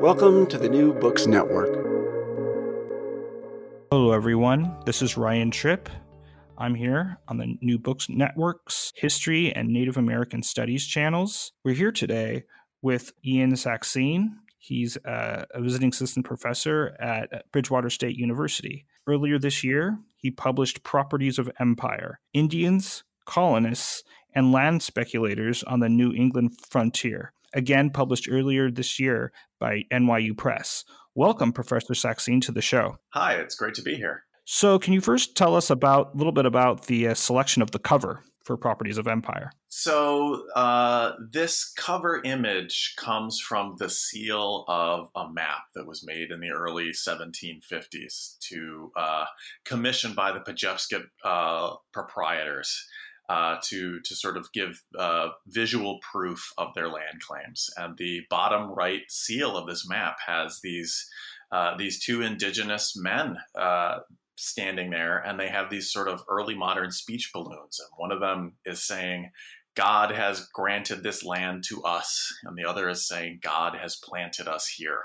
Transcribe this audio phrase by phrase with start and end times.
[0.00, 1.74] Welcome to the New Books Network.
[3.90, 4.76] Hello, everyone.
[4.84, 5.88] This is Ryan Tripp.
[6.58, 11.52] I'm here on the New Books Network's History and Native American Studies channels.
[11.64, 12.44] We're here today
[12.82, 14.28] with Ian Saxine.
[14.58, 18.86] He's a, visiting assistant professor at Bridgewater State University.
[19.06, 25.88] Earlier this year, he published Properties of Empire Indians, Colonists, and Land Speculators on the
[25.88, 27.32] New England Frontier.
[27.54, 30.84] Again, published earlier this year by NYU Press.
[31.14, 32.98] Welcome, Professor Saxine, to the show.
[33.14, 34.24] Hi, it's great to be here.
[34.44, 37.72] So, can you first tell us about a little bit about the uh, selection of
[37.72, 39.50] the cover for Properties of Empire?
[39.68, 46.30] So, uh, this cover image comes from the seal of a map that was made
[46.30, 49.24] in the early 1750s to uh,
[49.64, 52.86] commissioned by the Pejepscot uh, proprietors.
[53.28, 57.68] Uh, to to sort of give uh, visual proof of their land claims.
[57.76, 61.10] And the bottom right seal of this map has these
[61.50, 63.98] uh, these two indigenous men uh,
[64.36, 67.80] standing there, and they have these sort of early modern speech balloons.
[67.80, 69.32] And one of them is saying,
[69.74, 74.46] "God has granted this land to us," and the other is saying, "God has planted
[74.46, 75.02] us here."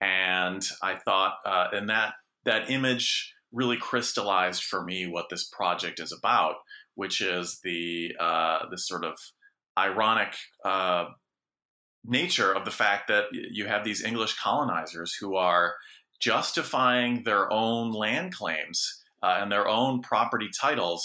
[0.00, 5.98] And I thought, uh, and that that image really crystallized for me what this project
[5.98, 6.54] is about
[7.00, 9.16] which is the uh, this sort of
[9.78, 10.34] ironic
[10.66, 11.06] uh,
[12.04, 15.72] nature of the fact that you have these English colonizers who are
[16.20, 21.02] justifying their own land claims uh, and their own property titles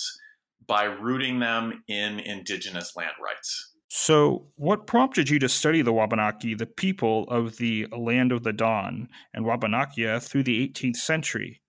[0.68, 3.72] by rooting them in indigenous land rights.
[3.88, 8.52] So, what prompted you to study the Wabanaki, the people of the land of the
[8.52, 11.62] dawn, and Wabanakia through the 18th century?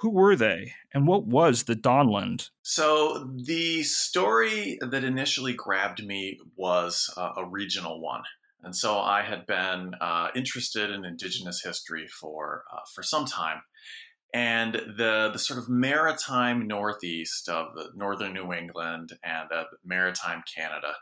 [0.00, 2.50] Who were they, and what was the Dawnland?
[2.62, 8.22] So, the story that initially grabbed me was uh, a regional one.
[8.62, 13.62] And so I had been uh, interested in Indigenous history for, uh, for some time.
[14.34, 19.48] And the, the sort of maritime northeast of northern New England and
[19.84, 20.94] maritime Canada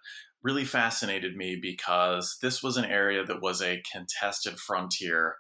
[0.43, 5.37] really fascinated me because this was an area that was a contested frontier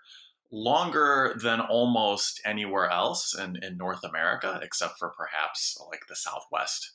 [0.52, 6.92] longer than almost anywhere else in, in North America, except for perhaps like the Southwest.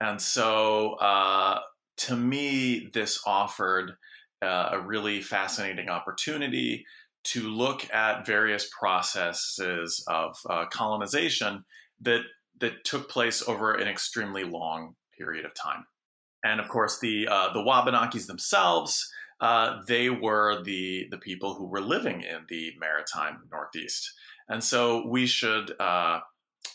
[0.00, 1.60] And so uh,
[1.98, 3.92] to me, this offered
[4.42, 6.86] uh, a really fascinating opportunity
[7.22, 11.64] to look at various processes of uh, colonization
[12.00, 12.22] that
[12.60, 15.84] that took place over an extremely long period of time.
[16.44, 19.10] And of course, the uh, the Wabanakis themselves
[19.40, 24.12] uh, they were the the people who were living in the maritime Northeast,
[24.48, 26.20] and so we should uh,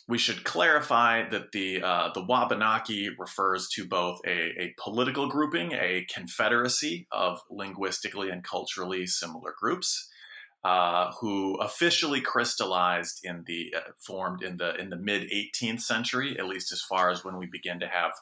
[0.08, 4.30] we should clarify that the uh, the Wabanaki refers to both a,
[4.60, 10.10] a, political grouping, a confederacy of linguistically and culturally similar groups.
[10.64, 16.36] Uh, who officially crystallized in the uh, formed in the in the mid 18th century,
[16.40, 18.14] at least as far as when we begin to have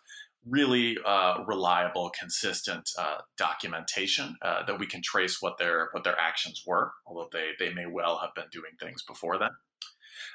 [0.47, 6.19] really uh, reliable, consistent uh, documentation uh, that we can trace what their what their
[6.19, 9.51] actions were, although they they may well have been doing things before then.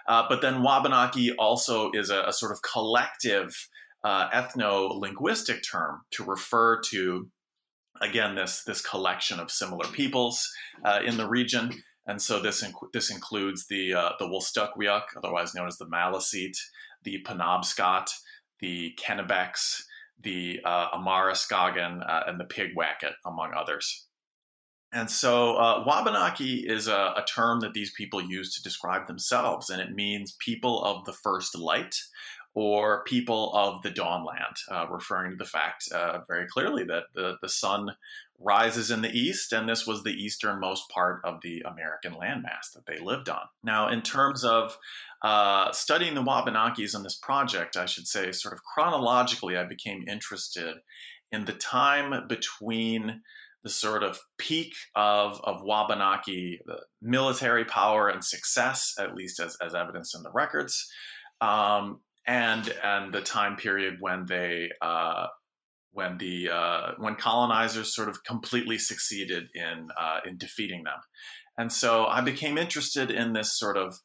[0.07, 3.55] Uh, but then Wabanaki also is a, a sort of collective
[4.05, 7.29] uh, ethno linguistic term to refer to
[8.01, 10.49] again this this collection of similar peoples
[10.85, 11.73] uh, in the region.
[12.07, 16.57] And so this inc- this includes the uh, the Wolastoqiyik, otherwise known as the Maliseet,
[17.05, 18.09] the Penobscot,
[18.61, 19.83] the Kennebecs,
[20.23, 24.07] the uh, Amaraskagan, uh, and the Pigwacket, among others.
[24.93, 29.69] And so uh, Wabanaki is a, a, term that these people use to describe themselves,
[29.69, 31.95] and it means people of the first light
[32.55, 37.37] or people of the dawnland, uh, referring to the fact uh, very clearly that the,
[37.43, 37.91] the sun
[38.41, 42.87] rises in the east, and this was the easternmost part of the American landmass that
[42.87, 43.43] they lived on.
[43.65, 44.77] Now, in terms of
[45.23, 50.05] uh, studying the Wabanakis in this project, I should say, sort of chronologically, I became
[50.09, 50.77] interested
[51.33, 53.23] in the time between
[53.65, 56.61] the sort of peak of, of Wabanaki
[57.03, 60.89] military power and success, at least as, as evidenced in the records,
[61.41, 65.27] um, and and the time period when they uh,
[65.99, 71.01] when the uh, when colonizers sort of completely succeeded in uh, in defeating them,
[71.59, 73.99] and so I became interested in this sort of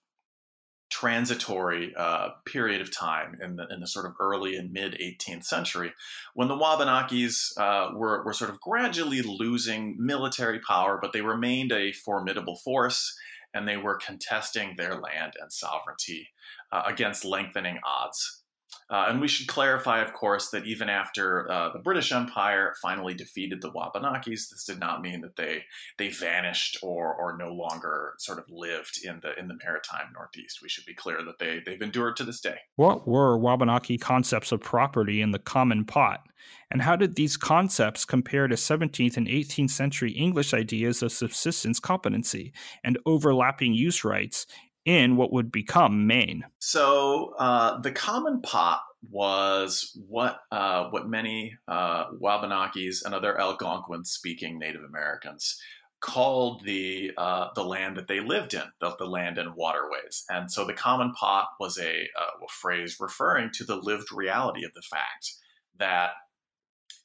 [0.90, 5.44] transitory uh, period of time in the, in the sort of early and mid 18th
[5.44, 5.94] century
[6.34, 11.72] when the Wabanakis uh, were, were sort of gradually losing military power, but they remained
[11.72, 13.16] a formidable force
[13.54, 16.30] and they were contesting their land and sovereignty
[16.72, 18.43] uh, against lengthening odds.
[18.90, 23.14] Uh, and we should clarify, of course, that even after uh, the British Empire finally
[23.14, 25.64] defeated the Wabanakis, this did not mean that they
[25.98, 30.60] they vanished or or no longer sort of lived in the in the maritime Northeast.
[30.62, 32.58] We should be clear that they they've endured to this day.
[32.76, 36.22] What were Wabanaki concepts of property in the common pot,
[36.70, 41.80] and how did these concepts compare to 17th and 18th century English ideas of subsistence
[41.80, 42.54] competency
[42.84, 44.46] and overlapping use rights
[44.86, 46.44] in what would become Maine.
[46.60, 54.06] So uh, the common pot was what uh, what many uh, Wabanakis and other Algonquin
[54.06, 55.60] speaking Native Americans
[56.04, 60.26] called the uh, the land that they lived in, the, the, land and waterways.
[60.30, 64.66] And so the common pot was a, uh, a phrase referring to the lived reality
[64.66, 65.32] of the fact
[65.80, 66.12] that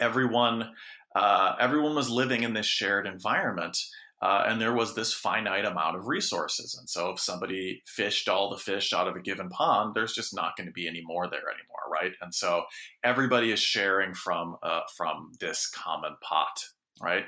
[0.00, 0.70] everyone
[1.14, 3.78] uh, everyone was living in this shared environment
[4.20, 6.76] uh, and there was this finite amount of resources.
[6.78, 10.34] And so if somebody fished all the fish out of a given pond, there's just
[10.34, 12.12] not going to be any more there anymore, right?
[12.20, 12.64] And so
[13.04, 16.64] everybody is sharing from uh, from this common pot,
[17.00, 17.26] right?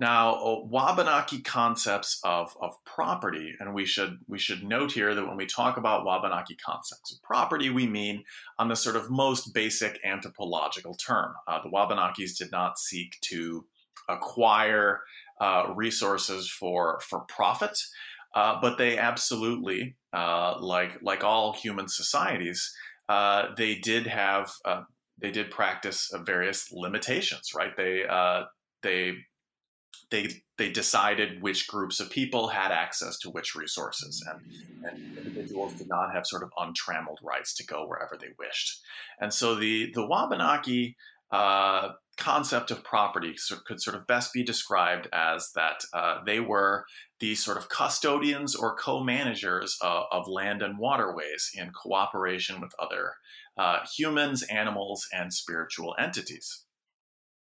[0.00, 5.26] Now, uh, Wabanaki concepts of, of property, and we should we should note here that
[5.26, 8.22] when we talk about Wabanaki concepts of property, we mean
[8.58, 11.34] on the sort of most basic anthropological term.
[11.48, 13.64] Uh, the Wabanakis did not seek to
[14.08, 15.00] acquire
[15.40, 17.78] uh, resources for for profit,
[18.34, 22.72] uh, but they absolutely, uh, like like all human societies,
[23.08, 24.82] uh, they did have uh,
[25.20, 27.52] they did practice various limitations.
[27.54, 27.76] Right?
[27.76, 28.04] They
[28.82, 29.14] they
[30.10, 35.74] they they decided which groups of people had access to which resources and, and individuals
[35.74, 38.80] did not have sort of untrammeled rights to go wherever they wished
[39.20, 40.96] and so the the wabanaki
[41.30, 43.36] uh, concept of property
[43.66, 46.84] could sort of best be described as that uh, they were
[47.20, 53.14] the sort of custodians or co-managers uh, of land and waterways in cooperation with other
[53.56, 56.64] uh, humans, animals, and spiritual entities.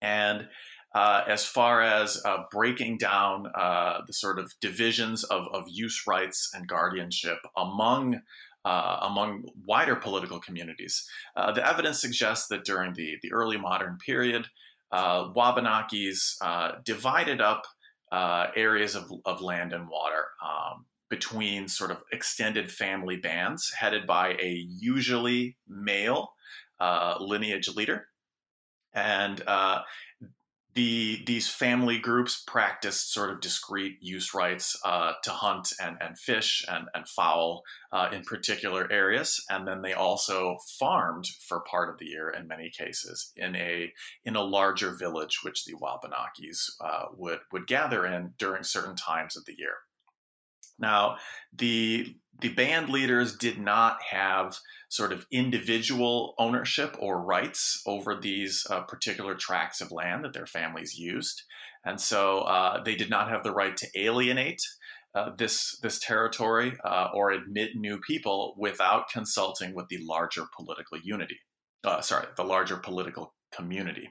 [0.02, 0.48] And
[0.94, 6.04] uh, as far as uh, breaking down uh, the sort of divisions of, of use
[6.08, 8.20] rights and guardianship among
[8.66, 11.08] uh, among wider political communities.
[11.36, 14.48] Uh, the evidence suggests that during the, the early modern period,
[14.92, 17.64] uh, Wabanakis uh, divided up
[18.12, 24.06] uh, areas of, of land and water um, between sort of extended family bands headed
[24.06, 26.34] by a usually male
[26.80, 28.08] uh, lineage leader.
[28.94, 29.42] And
[30.76, 36.18] the these family groups practiced sort of discrete use rights uh, to hunt and, and
[36.18, 41.90] fish and, and fowl uh, in particular areas, and then they also farmed for part
[41.90, 43.92] of the year in many cases in a
[44.26, 49.38] in a larger village, which the Wabanakis uh, would would gather in during certain times
[49.38, 49.76] of the year.
[50.80, 51.18] Now,
[51.56, 54.58] the the band leaders did not have
[54.90, 60.48] sort of individual ownership or rights over these uh, particular tracts of land that their
[60.48, 61.44] families used,
[61.86, 64.62] and so uh, they did not have the right to alienate
[65.16, 70.98] uh, this this territory uh, or admit new people without consulting with the larger political
[71.04, 71.40] unity.
[71.84, 74.10] Uh, sorry, the larger political community.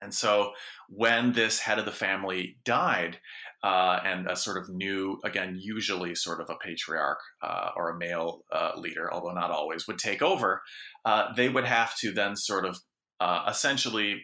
[0.00, 0.52] And so,
[0.88, 3.18] when this head of the family died,
[3.64, 7.98] uh, and a sort of new, again, usually sort of a patriarch uh, or a
[7.98, 10.62] male uh, leader, although not always, would take over,
[11.04, 12.78] uh, they would have to then sort of
[13.20, 14.22] uh, essentially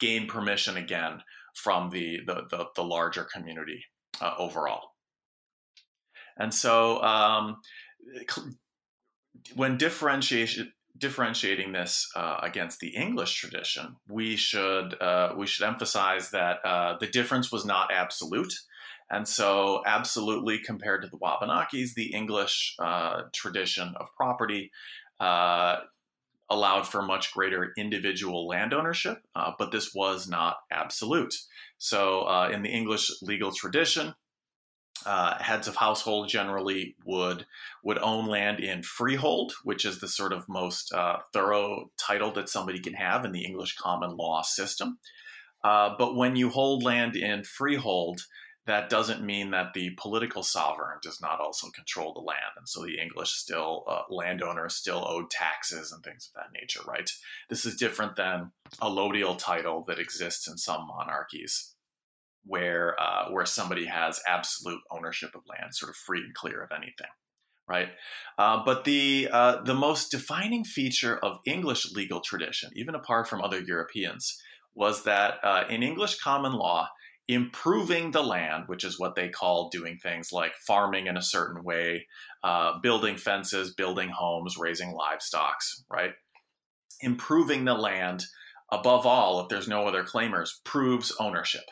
[0.00, 1.20] gain permission again
[1.54, 3.84] from the the, the, the larger community
[4.20, 4.82] uh, overall.
[6.36, 7.58] And so um,
[9.54, 16.30] when differentiation differentiating this uh, against the English tradition, we should uh, we should emphasize
[16.30, 18.54] that uh, the difference was not absolute,
[19.10, 24.70] and so absolutely compared to the Wabanakis, the English uh, tradition of property
[25.20, 25.76] uh,
[26.50, 31.34] allowed for much greater individual land ownership, uh, but this was not absolute.
[31.78, 34.14] So in the English legal tradition,
[35.06, 37.46] uh, heads of household generally would
[37.82, 42.48] would own land in freehold, which is the sort of most uh, thorough title that
[42.48, 44.98] somebody can have in the English common law system.
[45.62, 48.20] Uh, but when you hold land in freehold,
[48.66, 52.82] that doesn't mean that the political sovereign does not also control the land, and so
[52.82, 56.80] the English still uh, landowners still owed taxes and things of that nature.
[56.86, 57.10] Right?
[57.50, 61.73] This is different than a allodial title that exists in some monarchies
[62.46, 66.70] where uh, where somebody has absolute ownership of land, sort of free and clear of
[66.72, 67.10] anything,
[67.68, 67.88] right?
[68.38, 73.42] Uh, but the uh, the most defining feature of English legal tradition, even apart from
[73.42, 74.38] other Europeans,
[74.74, 76.88] was that uh, in English common law,
[77.28, 81.64] improving the land, which is what they call doing things like farming in a certain
[81.64, 82.06] way,
[82.42, 85.56] uh, building fences, building homes, raising livestock,
[85.90, 86.12] right?
[87.00, 88.24] Improving the land,
[88.70, 91.64] above all, if there's no other claimers, proves ownership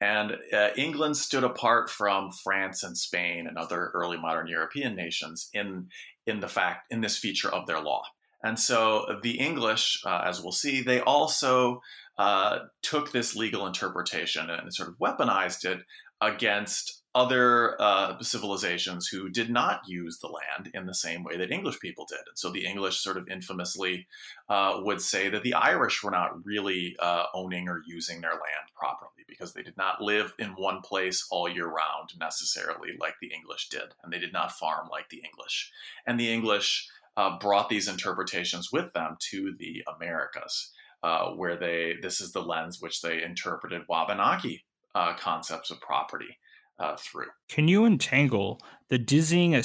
[0.00, 5.48] and uh, England stood apart from France and Spain and other early modern European nations
[5.52, 5.88] in,
[6.26, 8.02] in the fact, in this feature of their law.
[8.44, 11.80] And so the English, uh, as we'll see, they also
[12.18, 15.82] uh, took this legal interpretation and sort of weaponized it
[16.20, 21.50] against other uh, civilizations who did not use the land in the same way that
[21.50, 22.18] English people did.
[22.18, 24.06] And so the English sort of infamously
[24.50, 28.68] uh, would say that the Irish were not really uh, owning or using their land
[28.74, 33.32] properly because they did not live in one place all year round necessarily like the
[33.32, 33.94] English did.
[34.04, 35.72] And they did not farm like the English.
[36.06, 40.72] And the English uh, brought these interpretations with them to the Americas.
[41.02, 46.38] Uh, where they, this is the lens which they interpreted Wabanaki uh, concepts of property
[46.78, 47.26] uh, through.
[47.48, 49.60] Can you entangle the dizzying,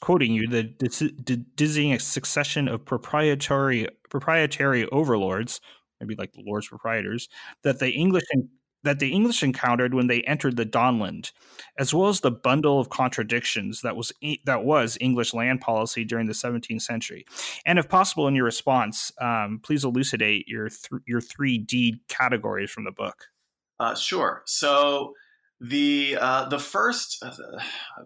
[0.00, 5.60] quoting you, the, the dizzying succession of proprietary proprietary overlords,
[6.00, 7.28] maybe like the lords proprietors,
[7.62, 8.24] that the English
[8.84, 11.30] that the English encountered when they entered the Dawnland,
[11.78, 14.12] as well as the bundle of contradictions that was
[14.44, 17.24] that was English land policy during the 17th century.
[17.64, 22.70] And if possible, in your response, um, please elucidate your th- your three deed categories
[22.70, 23.26] from the book.
[23.78, 24.42] Uh, sure.
[24.46, 25.14] So
[25.62, 27.30] the uh, the first uh,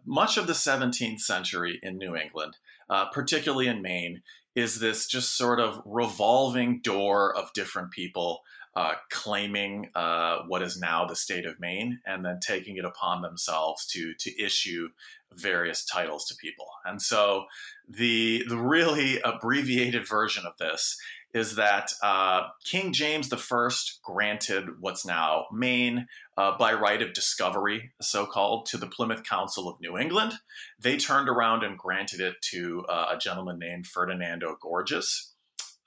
[0.04, 2.56] much of the 17th century in New England,
[2.90, 4.22] uh, particularly in Maine,
[4.54, 8.40] is this just sort of revolving door of different people
[8.76, 13.22] uh, claiming uh, what is now the state of Maine and then taking it upon
[13.22, 14.88] themselves to to issue
[15.34, 16.66] various titles to people.
[16.84, 17.46] And so
[17.88, 20.98] the the really abbreviated version of this
[21.34, 23.70] is that uh, King James I
[24.02, 26.06] granted what's now Maine
[26.36, 30.34] uh, by right of discovery, so called, to the Plymouth Council of New England.
[30.80, 35.32] They turned around and granted it to uh, a gentleman named Ferdinando Gorges.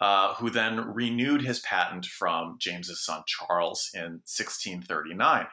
[0.01, 5.45] Uh, who then renewed his patent from James's son Charles in 1639.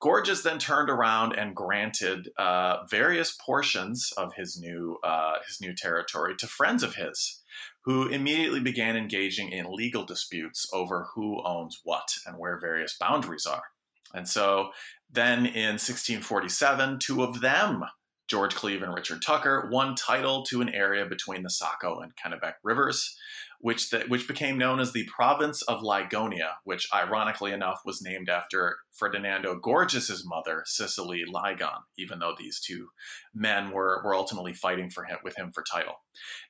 [0.00, 5.74] Gorges then turned around and granted uh, various portions of his new uh, his new
[5.74, 7.41] territory to friends of his
[7.84, 13.46] who immediately began engaging in legal disputes over who owns what and where various boundaries
[13.46, 13.64] are.
[14.14, 14.70] And so
[15.10, 17.84] then in 1647, two of them,
[18.28, 22.54] George Cleave and Richard Tucker, won title to an area between the Saco and Kennebec
[22.62, 23.16] rivers
[23.62, 28.28] which the, which became known as the province of Ligonia, which ironically enough was named
[28.28, 32.88] after Ferdinando Gorges's mother, Cicely Ligon, even though these two
[33.32, 35.94] men were, were ultimately fighting for him with him for title.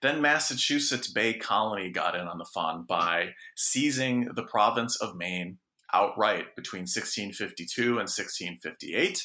[0.00, 5.58] Then Massachusetts Bay Colony got in on the fun by seizing the province of Maine
[5.92, 9.22] outright between 1652 and 1658.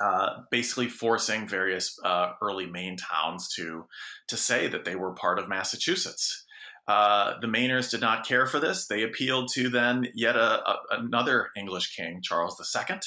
[0.00, 3.84] Uh, basically forcing various uh, early Maine towns to
[4.28, 6.44] to say that they were part of Massachusetts.
[6.88, 8.86] Uh, the Mainers did not care for this.
[8.86, 12.98] They appealed to then yet a, a, another English king, Charles II,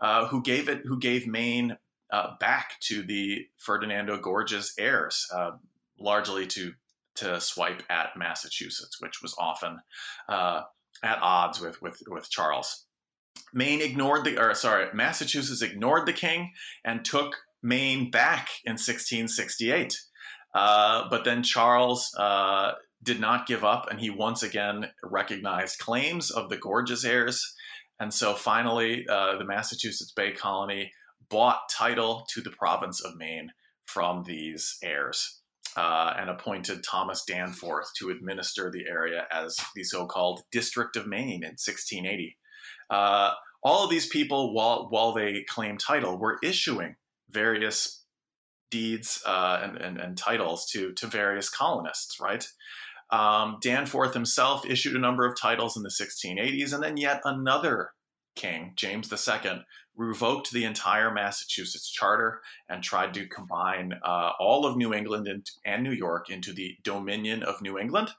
[0.00, 1.76] uh, who gave it, who gave Maine
[2.10, 5.52] uh, back to the Ferdinando Gorges heirs, uh,
[6.00, 6.72] largely to
[7.16, 9.80] to swipe at Massachusetts, which was often
[10.28, 10.62] uh,
[11.02, 12.86] at odds with, with with Charles.
[13.52, 16.52] Maine ignored the, or sorry, Massachusetts ignored the king
[16.84, 20.00] and took Maine back in 1668.
[20.54, 22.14] Uh, but then Charles
[23.02, 27.54] did not give up, and he once again recognized claims of the Gorges heirs.
[28.00, 30.92] And so finally, uh, the Massachusetts Bay Colony
[31.30, 33.50] bought title to the province of Maine
[33.86, 35.40] from these heirs
[35.76, 41.06] uh, and appointed Thomas Danforth to administer the area as the so called District of
[41.06, 42.36] Maine in 1680.
[42.90, 46.96] Uh, all of these people, while, while they claimed title, were issuing
[47.30, 48.04] various
[48.70, 52.46] deeds uh, and, and, and, titles to, to various colonists, right?
[53.10, 57.90] Um, Danforth himself issued a number of titles in the 1680s, and then yet another
[58.34, 59.64] king, James II,
[59.96, 65.44] revoked the entire Massachusetts charter and tried to combine uh, all of New England and,
[65.64, 68.10] and, New York into the Dominion of New England.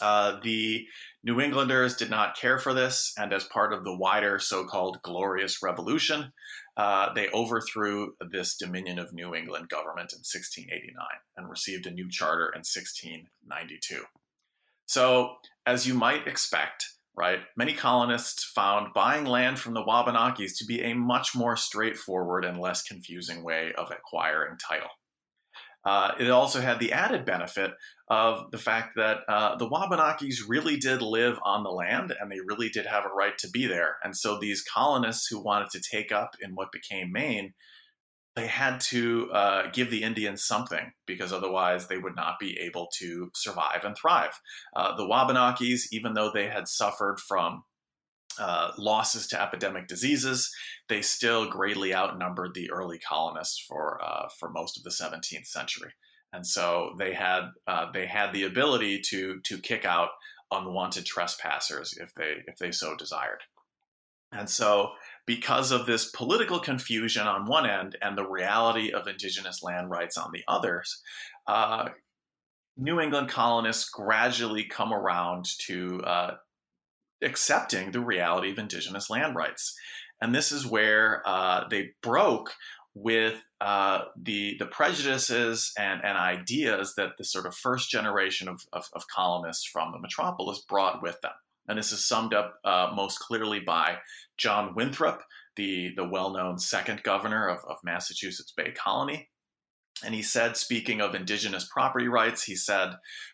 [0.00, 0.84] Uh, the
[1.22, 5.02] New Englanders did not care for this, and as part of the wider so called
[5.02, 6.32] Glorious Revolution,
[6.76, 12.08] uh, they overthrew this Dominion of New England government in 1689 and received a new
[12.08, 14.04] charter in 1692.
[14.86, 15.36] So,
[15.66, 16.84] as you might expect,
[17.16, 22.44] right, many colonists found buying land from the Wabanakis to be a much more straightforward
[22.44, 24.90] and less confusing way of acquiring title.
[25.84, 27.72] Uh, it also had the added benefit
[28.08, 32.40] of the fact that uh, the Wabanakis really did live on the land and they
[32.46, 33.96] really did have a right to be there.
[34.04, 37.54] And so these colonists who wanted to take up in what became Maine,
[38.36, 42.88] they had to uh, give the Indians something because otherwise they would not be able
[42.98, 44.38] to survive and thrive.
[44.76, 47.64] Uh, the Wabanakis, even though they had suffered from
[48.38, 50.50] uh, losses to epidemic diseases,
[50.88, 55.92] they still greatly outnumbered the early colonists for uh, for most of the 17th century,
[56.32, 60.10] and so they had uh, they had the ability to to kick out
[60.52, 63.40] unwanted trespassers if they if they so desired.
[64.32, 64.90] And so,
[65.26, 70.16] because of this political confusion on one end and the reality of indigenous land rights
[70.16, 71.02] on the others,
[71.48, 71.88] uh,
[72.76, 76.36] New England colonists gradually come around to uh,
[77.22, 79.76] accepting the reality of indigenous land rights.
[80.20, 82.52] And this is where uh, they broke
[82.94, 88.62] with uh, the the prejudices and, and ideas that the sort of first generation of,
[88.72, 91.32] of, of, colonists from the metropolis brought with them.
[91.68, 93.98] And this is summed up uh, most clearly by
[94.38, 95.22] John Winthrop,
[95.56, 99.28] the, the well known second governor of, of Massachusetts Bay Colony.
[100.04, 102.90] And he said, speaking of indigenous property rights, he said,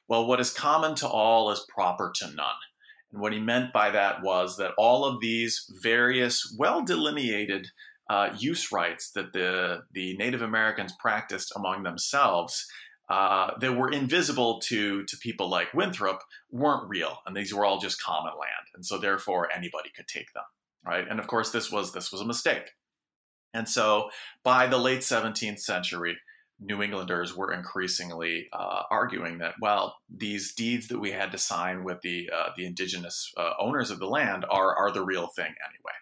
[0.09, 2.57] Well, what is common to all is proper to none.
[3.17, 7.69] And what he meant by that was that all of these various, well delineated
[8.11, 12.67] uh, use rights that the, the Native Americans practiced among themselves
[13.09, 17.17] uh, that were invisible to, to people like Winthrop weren't real.
[17.25, 18.69] And these were all just common land.
[18.75, 20.45] And so therefore anybody could take them.
[20.85, 21.09] Right.
[21.09, 22.71] And of course, this was this was a mistake.
[23.55, 24.11] And so
[24.45, 26.19] by the late 17th century,
[26.59, 31.85] New Englanders were increasingly uh, arguing that, well, these deeds that we had to sign
[31.85, 35.45] with the uh, the indigenous uh, owners of the land are are the real thing
[35.45, 35.97] anyway.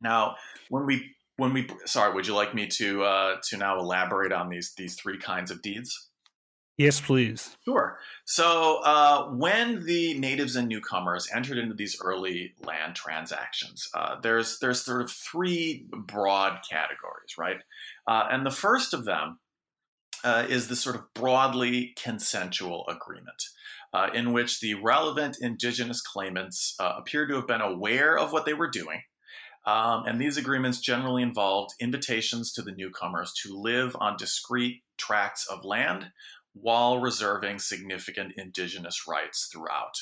[0.00, 0.36] Now,
[0.70, 4.48] when we when we sorry, would you like me to uh, to now elaborate on
[4.48, 6.08] these these three kinds of deeds?
[6.78, 7.54] Yes, please.
[7.66, 7.98] Sure.
[8.24, 14.58] So, uh, when the natives and newcomers entered into these early land transactions, uh, there's
[14.58, 17.58] there's sort of three broad categories, right?
[18.08, 19.38] Uh, and the first of them
[20.24, 23.42] uh, is the sort of broadly consensual agreement.
[23.94, 28.46] Uh, in which the relevant indigenous claimants uh, appear to have been aware of what
[28.46, 29.02] they were doing.
[29.66, 35.46] Um, and these agreements generally involved invitations to the newcomers to live on discrete tracts
[35.46, 36.06] of land
[36.54, 39.94] while reserving significant indigenous rights throughout.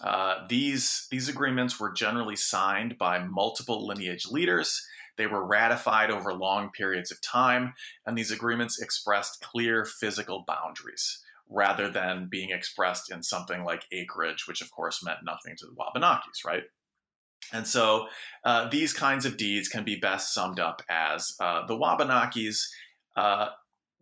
[0.00, 4.80] Uh, these, these agreements were generally signed by multiple lineage leaders
[5.16, 7.74] they were ratified over long periods of time,
[8.06, 14.46] and these agreements expressed clear physical boundaries rather than being expressed in something like acreage,
[14.48, 16.64] which of course meant nothing to the Wabanakis, right?
[17.52, 18.08] And so
[18.44, 22.58] uh, these kinds of deeds can be best summed up as uh, the Wabanakis.
[23.16, 23.48] Uh,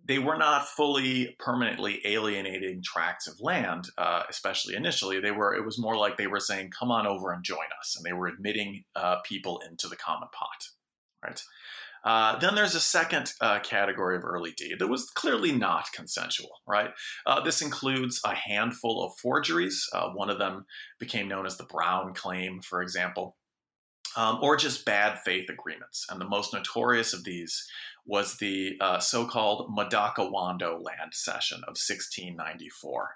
[0.04, 5.20] they were not fully permanently alienating tracts of land, uh, especially initially.
[5.20, 5.54] They were.
[5.54, 8.12] It was more like they were saying, "Come on over and join us," and they
[8.12, 10.66] were admitting uh, people into the common pot
[11.22, 11.42] right?
[12.04, 16.50] Uh, then there's a second uh, category of early deed that was clearly not consensual,
[16.66, 16.90] right?
[17.26, 19.88] Uh, this includes a handful of forgeries.
[19.92, 20.66] Uh, one of them
[20.98, 23.36] became known as the Brown Claim, for example,
[24.16, 26.06] um, or just bad faith agreements.
[26.10, 27.64] And the most notorious of these
[28.04, 33.10] was the uh, so called Madockawando land cession of 1694.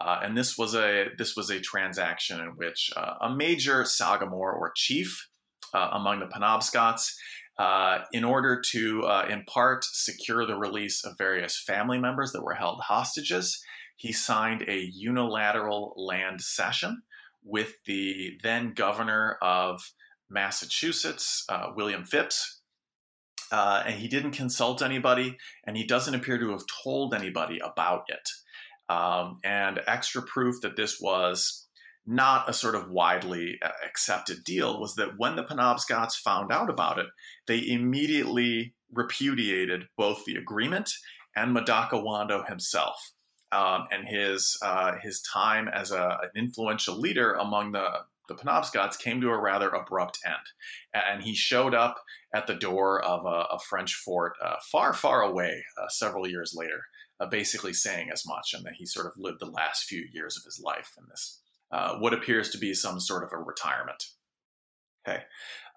[0.00, 4.70] Uh, and this was a this was a transaction in which a major Sagamore or
[4.76, 5.28] chief
[5.74, 7.14] among the Penobscots
[7.58, 12.44] uh, in order to, uh, in part, secure the release of various family members that
[12.44, 13.60] were held hostages,
[13.96, 17.02] he signed a unilateral land cession
[17.42, 19.92] with the then governor of
[20.30, 22.60] Massachusetts, uh, William Phips.
[23.50, 28.02] Uh, and he didn't consult anybody, and he doesn't appear to have told anybody about
[28.08, 28.28] it.
[28.90, 31.67] Um, and extra proof that this was
[32.08, 36.70] not a sort of widely uh, accepted deal was that when the Penobscots found out
[36.70, 37.06] about it,
[37.46, 40.90] they immediately repudiated both the agreement
[41.36, 43.12] and Madockawando himself.
[43.52, 47.88] Um, and his uh, his time as a, an influential leader among the
[48.28, 50.36] the Penobscots came to a rather abrupt end,
[50.92, 51.96] and he showed up
[52.34, 56.52] at the door of a, a French fort uh, far, far away uh, several years
[56.54, 56.82] later,
[57.20, 60.36] uh, basically saying as much, and that he sort of lived the last few years
[60.36, 64.04] of his life in this uh, what appears to be some sort of a retirement.
[65.06, 65.22] Okay.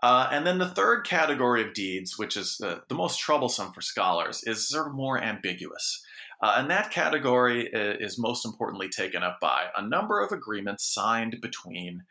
[0.03, 3.81] Uh, and then the third category of deeds, which is the, the most troublesome for
[3.81, 6.03] scholars, is sort of more ambiguous.
[6.41, 11.37] Uh, and that category is most importantly taken up by a number of agreements signed
[11.39, 12.01] between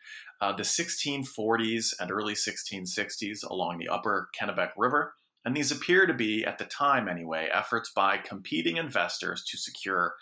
[0.40, 5.14] uh, the 1640s and early 1660s along the upper Kennebec River.
[5.44, 10.14] And these appear to be, at the time anyway, efforts by competing investors to secure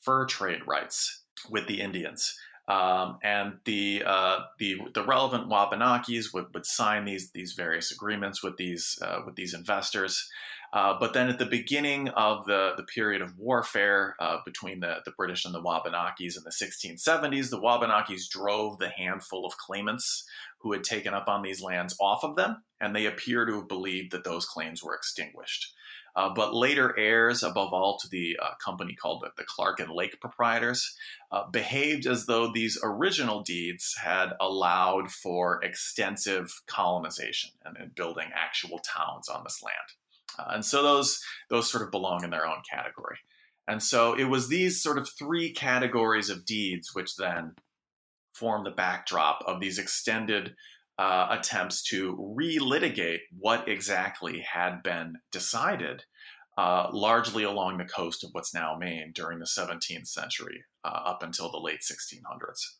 [0.00, 2.34] fur trade rights with the Indians.
[2.70, 8.44] Um, and the, uh, the the relevant Wabanakis would, would sign these these various agreements
[8.44, 10.30] with these uh, with these investors.
[10.72, 14.98] Uh, but then at the beginning of the, the period of warfare uh, between the,
[15.04, 20.24] the British and the Wabanakis in the 1670s, the Wabanakis drove the handful of claimants
[20.60, 23.68] who had taken up on these lands off of them, and they appear to have
[23.68, 25.74] believed that those claims were extinguished.
[26.16, 29.92] Uh, but later heirs, above all to the uh, company called the, the, Clark and
[29.92, 30.96] Lake proprietors,
[31.30, 38.28] uh, behaved as though these original deeds had allowed for extensive colonization and, and building
[38.34, 39.76] actual towns on this land.
[40.38, 43.16] Uh, and so those those sort of belong in their own category.
[43.68, 47.54] And so it was these sort of three categories of deeds which then
[48.34, 50.54] form the backdrop of these extended
[50.98, 56.04] uh, attempts to relitigate what exactly had been decided,
[56.58, 61.22] uh, largely along the coast of what's now Maine during the 17th century uh, up
[61.22, 62.79] until the late 1600s.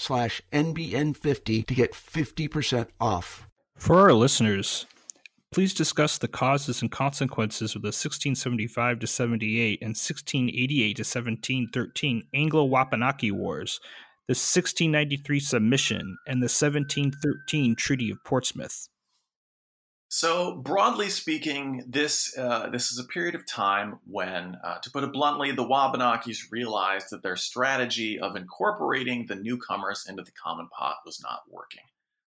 [0.00, 3.46] slash NBN50 to get 50% off.
[3.76, 4.86] For our listeners,
[5.52, 12.22] please discuss the causes and consequences of the 1675 to 78 and 1688 to 1713
[12.32, 13.78] Anglo-Wabanaki Wars,
[14.26, 18.88] the 1693 submission, and the 1713 Treaty of Portsmouth.
[20.12, 25.04] So, broadly speaking, this uh, this is a period of time when, uh, to put
[25.04, 30.66] it bluntly, the Wabanakis realized that their strategy of incorporating the newcomers into the common
[30.76, 31.84] pot was not working.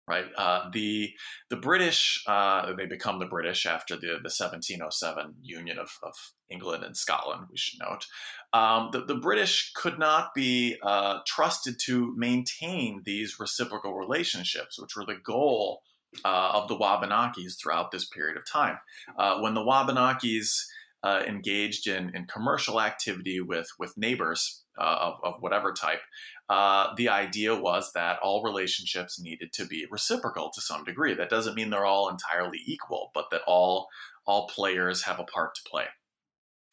[0.06, 1.14] Right, uh, the
[1.48, 6.12] the British uh, they become the British after the the 1707 union of, of
[6.50, 7.46] England and Scotland.
[7.50, 8.04] We should note
[8.52, 14.96] um, the, the British could not be uh, trusted to maintain these reciprocal relationships, which
[14.96, 15.80] were the goal
[16.24, 18.78] uh, of the Wabanakis throughout this period of time.
[19.18, 20.66] Uh, when the Wabanakis
[21.02, 26.00] uh, engaged in, in commercial activity with, with neighbors uh, of, of whatever type,
[26.48, 31.14] uh, the idea was that all relationships needed to be reciprocal to some degree.
[31.14, 33.88] That doesn't mean they're all entirely equal, but that all,
[34.26, 35.84] all players have a part to play.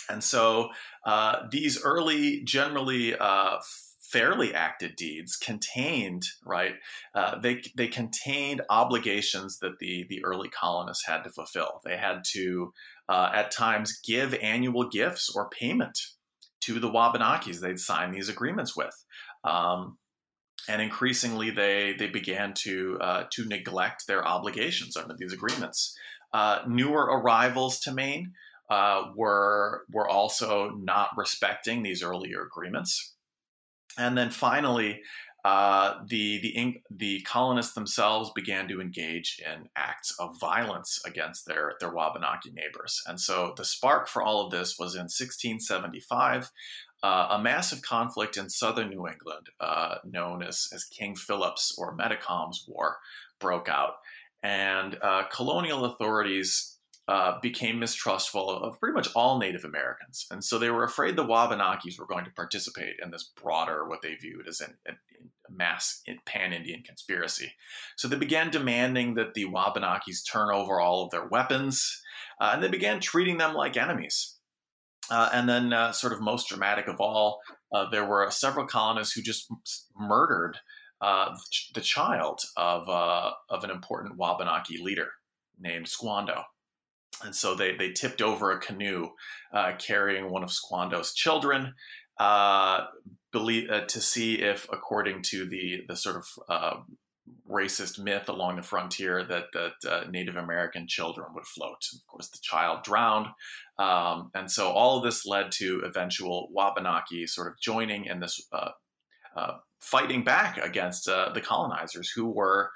[0.10, 0.70] And so
[1.06, 3.16] uh, these early, generally
[4.12, 6.76] fairly acted deeds contained right
[7.14, 11.82] uh, they they contained obligations that the the early colonists had to fulfill.
[11.84, 12.74] They had to
[13.10, 15.98] uh, at times give annual gifts or payment
[16.62, 18.94] to the wabanakis they'd sign these agreements with.
[19.44, 19.98] Um,
[20.68, 25.98] and increasingly they they began to uh, to neglect their obligations under these agreements.
[26.34, 28.34] Uh, newer arrivals to maine
[28.70, 33.16] uh, were were also not respecting these earlier agreements
[33.98, 35.02] And then finally,
[35.46, 41.76] uh, the the the colonists themselves began to engage in acts of violence against their
[41.80, 46.52] their Wabanaki neighbors, and so the spark for all of this was in 1675.
[47.04, 51.96] Uh, a massive conflict in southern New England, uh, known as, as King Philip's or
[51.96, 52.98] Metacom's War,
[53.40, 53.98] broke out.
[54.42, 56.77] And uh, colonial authorities
[57.08, 60.26] uh, became mistrustful of pretty much all Native Americans.
[60.30, 64.02] And so they were afraid the Wabanakis were going to participate in this broader, what
[64.02, 64.92] they viewed as an, a
[65.50, 67.54] mass pan Indian conspiracy.
[67.96, 72.02] So they began demanding that the Wabanakis turn over all of their weapons,
[72.42, 74.36] uh, and they began treating them like enemies.
[75.10, 77.40] Uh, and then, uh, sort of most dramatic of all,
[77.74, 79.48] uh, there were several colonists who just
[79.96, 80.58] murdered
[81.00, 81.34] uh,
[81.74, 85.12] the child of, of an important Wabanaki leader
[85.58, 86.44] named Squando.
[87.24, 89.10] And so they, they tipped over a canoe
[89.54, 91.74] uh, carrying one of Squando's children
[92.20, 92.86] uh,
[93.32, 96.76] believe, uh, to see if, according to the, the sort of uh,
[97.50, 101.78] racist myth along the frontier, that, that uh, Native American children would float.
[101.94, 103.28] Of course, the child drowned.
[103.80, 108.40] Um, and so all of this led to eventual Wabanaki sort of joining in this
[108.52, 108.72] uh,
[109.80, 112.72] fighting back against the colonizers who were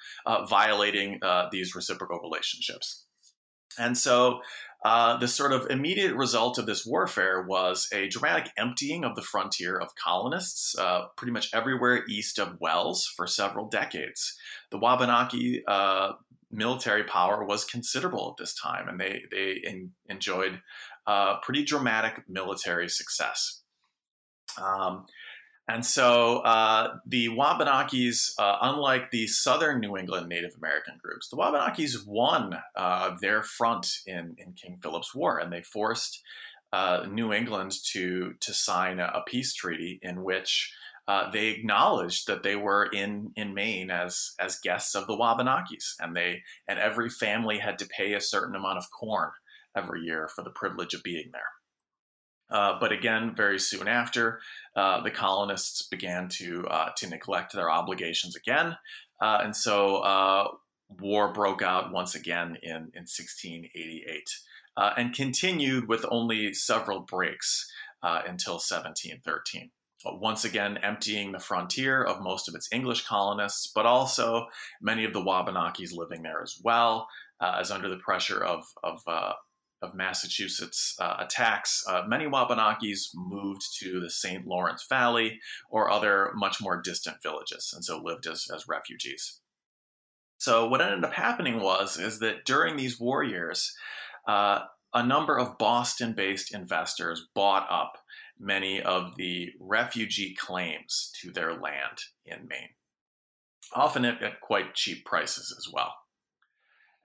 [0.48, 1.20] violating
[1.52, 3.08] these reciprocal relationships.
[3.78, 4.42] And so
[4.84, 9.22] uh, the sort of immediate result of this warfare was a dramatic emptying of the
[9.22, 14.36] frontier of colonists uh, pretty much everywhere east of Wells for several decades.
[14.72, 16.14] The Wabanaki uh,
[16.52, 19.64] military power was considerable at this time, and they, they
[20.10, 20.60] enjoyed
[21.06, 23.62] uh, pretty dramatic military success.
[24.62, 25.06] Um,
[25.68, 31.38] and so uh, the Wabanakis, uh, unlike the southern New England Native American groups, the
[31.38, 36.22] Wabanakis won uh, their front in, in King Philip's War, and they forced
[36.74, 40.74] uh, New England to to sign a, a peace treaty in which
[41.08, 45.96] uh, they acknowledged that they were in in Maine as as guests of the Wabanakis,
[46.00, 49.32] and they and every family had to pay a certain amount of corn
[49.76, 51.61] every year for the privilege of being there.
[52.52, 54.42] Uh, but again, very soon after,
[54.76, 58.76] uh, the colonists began to uh, to neglect their obligations again,
[59.22, 60.48] uh, and so uh,
[61.00, 64.30] war broke out once again in in 1688,
[64.78, 67.72] and continued with only several breaks
[68.04, 69.72] until 1713
[70.06, 74.48] once again emptying the frontier of most of its English colonists, but also
[74.82, 77.08] many of the Wabanakis living there as well,
[77.40, 79.34] uh, as under the pressure of, of uh,
[79.82, 84.46] of Massachusetts uh, attacks, uh, many Wabanakis moved to the St.
[84.46, 85.40] Lawrence Valley
[85.70, 89.42] or other much more distant villages, and so lived as, as refugees.
[90.38, 93.74] So what ended up happening was is that during these war years,
[94.28, 94.62] uh,
[94.94, 97.94] a number of Boston-based investors bought up
[98.40, 102.70] many of the refugee claims to their land in Maine,
[103.74, 105.94] often at, at quite cheap prices as well.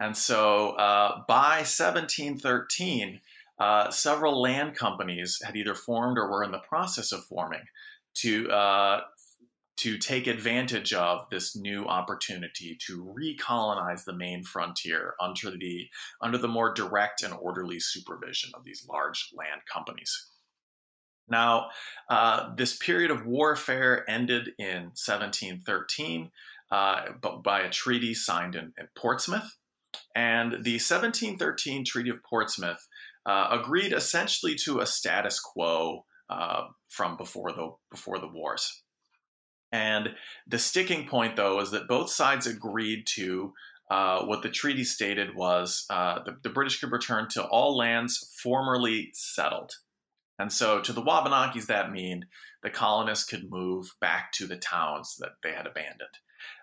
[0.00, 3.20] And so uh, by 1713,
[3.58, 7.62] uh, several land companies had either formed or were in the process of forming
[8.16, 9.00] to uh,
[9.76, 15.86] to take advantage of this new opportunity to recolonize the Maine frontier under the
[16.20, 20.30] under the more direct and orderly supervision of these large land companies.
[21.28, 21.70] Now,
[22.08, 26.30] uh, this period of warfare ended in 1713
[26.70, 27.02] uh,
[27.42, 29.56] by a treaty signed in, in Portsmouth.
[30.16, 32.88] And the 1713 Treaty of Portsmouth
[33.26, 38.82] uh, agreed essentially to a status quo uh, from before the before the wars.
[39.70, 40.14] And
[40.46, 43.52] the sticking point, though, is that both sides agreed to
[43.90, 48.32] uh, what the treaty stated was uh, the, the, British could return to all lands
[48.42, 49.72] formerly settled.
[50.38, 52.24] And so, to the Wabanakis, that mean
[52.62, 56.16] the colonists could move back to the towns that they had abandoned.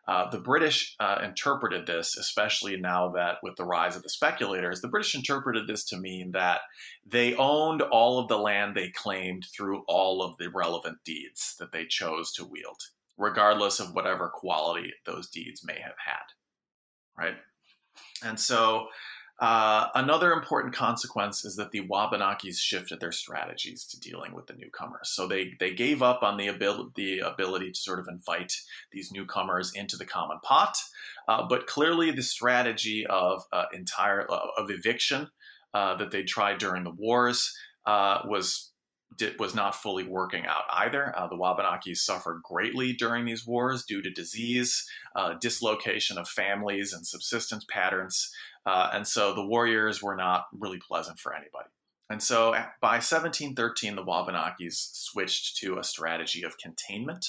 [0.05, 4.81] Uh, the British uh, interpreted this, especially now that with the rise of the speculators,
[4.81, 6.59] the British interpreted this to mean that
[7.05, 11.71] they owned all of the land they claimed through all of the relevant deeds that
[11.71, 12.81] they chose to wield,
[13.17, 16.23] regardless of whatever quality those deeds may have had.
[17.17, 17.35] Right?
[18.25, 18.87] And so
[19.43, 24.53] uh, another important consequence is that the Wabanakis shifted their strategies to dealing with the
[24.53, 25.09] newcomers.
[25.09, 28.53] So they they gave up on the ability the ability to sort of invite
[28.93, 30.77] these newcomers into the common pot,
[31.27, 35.27] uh, but clearly the strategy of uh, entire of eviction
[35.73, 37.53] uh, that they tried during the wars
[37.85, 38.71] uh, was
[39.17, 41.13] did, was not fully working out either.
[41.17, 46.93] Uh, the Wabanakis suffered greatly during these wars due to disease, uh, dislocation of families,
[46.93, 48.31] and subsistence patterns.
[48.65, 51.69] Uh, and so the warriors were not really pleasant for anybody.
[52.09, 57.25] And so by 1713, the Wabanakis switched to a strategy of containment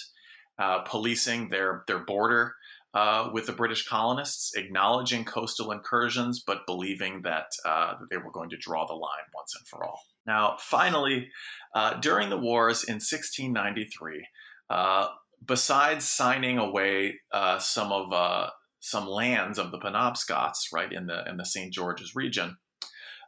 [0.58, 2.54] uh, policing their their border
[2.94, 8.30] uh, with the British colonists, acknowledging coastal incursions, but believing that, uh, that they were
[8.30, 10.00] going to draw the line once and for all.
[10.26, 11.28] Now, finally,
[11.74, 14.26] uh, during the wars in 1693,
[14.70, 15.08] uh,
[15.44, 21.28] besides signing away uh, some of uh, some lands of the Penobscots, right in the
[21.28, 21.72] in the St.
[21.72, 22.56] George's region,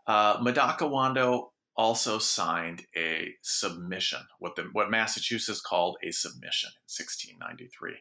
[0.07, 7.95] uh, Madockawando also signed a submission, what the what Massachusetts called a submission in 1693.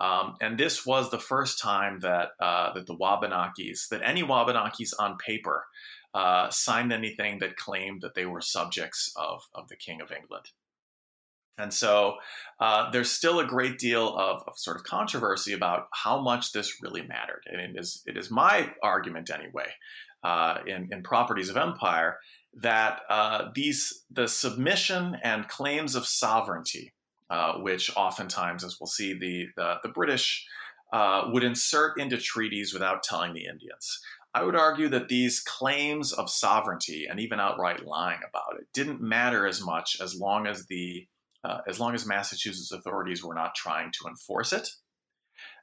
[0.00, 4.92] Um, and this was the first time that uh, that the Wabanakis, that any Wabanakis
[4.98, 5.64] on paper,
[6.14, 10.46] uh, signed anything that claimed that they were subjects of, of the King of England.
[11.58, 12.16] And so
[12.60, 16.82] uh, there's still a great deal of, of, sort of controversy about how much this
[16.82, 17.42] really mattered.
[17.46, 19.68] And it is, it is my argument, anyway,
[20.24, 22.18] uh, in, in Properties of Empire,
[22.54, 26.92] that uh, these the submission and claims of sovereignty,
[27.30, 30.46] uh, which oftentimes, as we'll see, the, the, the British
[30.92, 34.00] uh, would insert into treaties without telling the Indians.
[34.34, 39.00] I would argue that these claims of sovereignty and even outright lying about it didn't
[39.00, 41.06] matter as much as long as the
[41.44, 44.66] uh, as long as Massachusetts authorities were not trying to enforce it.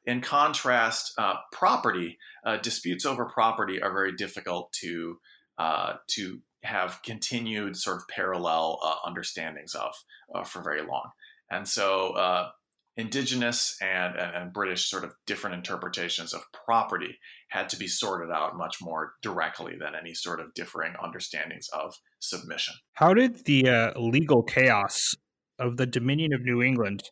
[0.06, 5.20] In contrast, uh, property uh, disputes over property are very difficult to
[5.58, 9.94] uh, to have continued sort of parallel uh, understandings of
[10.34, 11.10] uh, for very long,
[11.50, 12.52] and so
[12.98, 17.18] indigenous and, and, and, British sort of different interpretations of property
[17.50, 21.94] had to be sorted out much more directly than any sort of differing understandings of
[22.20, 22.74] submission.
[22.94, 25.16] How did the uh, legal chaos
[25.58, 27.04] of the Dominion of New England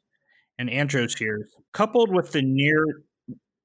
[0.57, 2.83] and Andros years, coupled with the near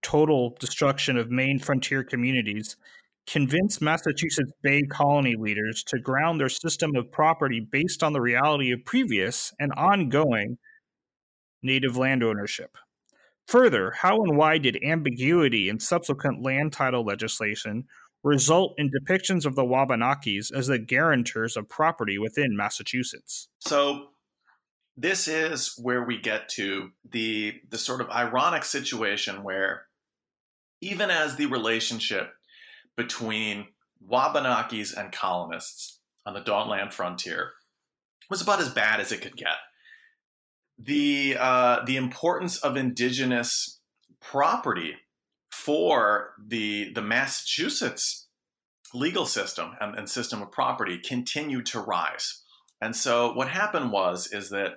[0.03, 2.77] total destruction of Maine frontier communities,
[3.27, 8.71] convince Massachusetts Bay Colony leaders to ground their system of property based on the reality
[8.71, 10.59] of previous and ongoing
[11.65, 12.77] native land ownership.
[13.47, 17.85] Further, how and why did ambiguity in subsequent land title legislation
[18.23, 23.49] result in depictions of the Wabanakis as the guarantors of property within Massachusetts?
[23.59, 24.09] So,
[24.97, 29.87] this is where we get to the the sort of ironic situation where
[30.81, 32.33] even as the relationship
[32.97, 33.67] between
[34.09, 37.53] Wabanakis and colonists on the Dawnland frontier
[38.31, 39.57] was about as bad as it could get
[40.79, 43.81] the uh, the importance of indigenous
[44.21, 44.95] property
[45.53, 48.29] for the the Massachusetts
[48.93, 52.43] legal system and, and, system of property continued to rise.
[52.81, 54.75] And so what happened was is that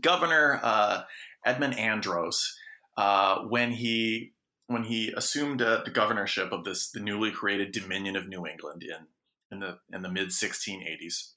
[0.00, 1.02] Governor uh,
[1.44, 2.56] Edmund Andros,
[2.96, 4.32] uh, when he
[4.68, 8.82] when he assumed uh, the governorship of this the newly created Dominion of New England
[8.82, 9.06] in
[9.50, 11.32] in the in the mid 1680s,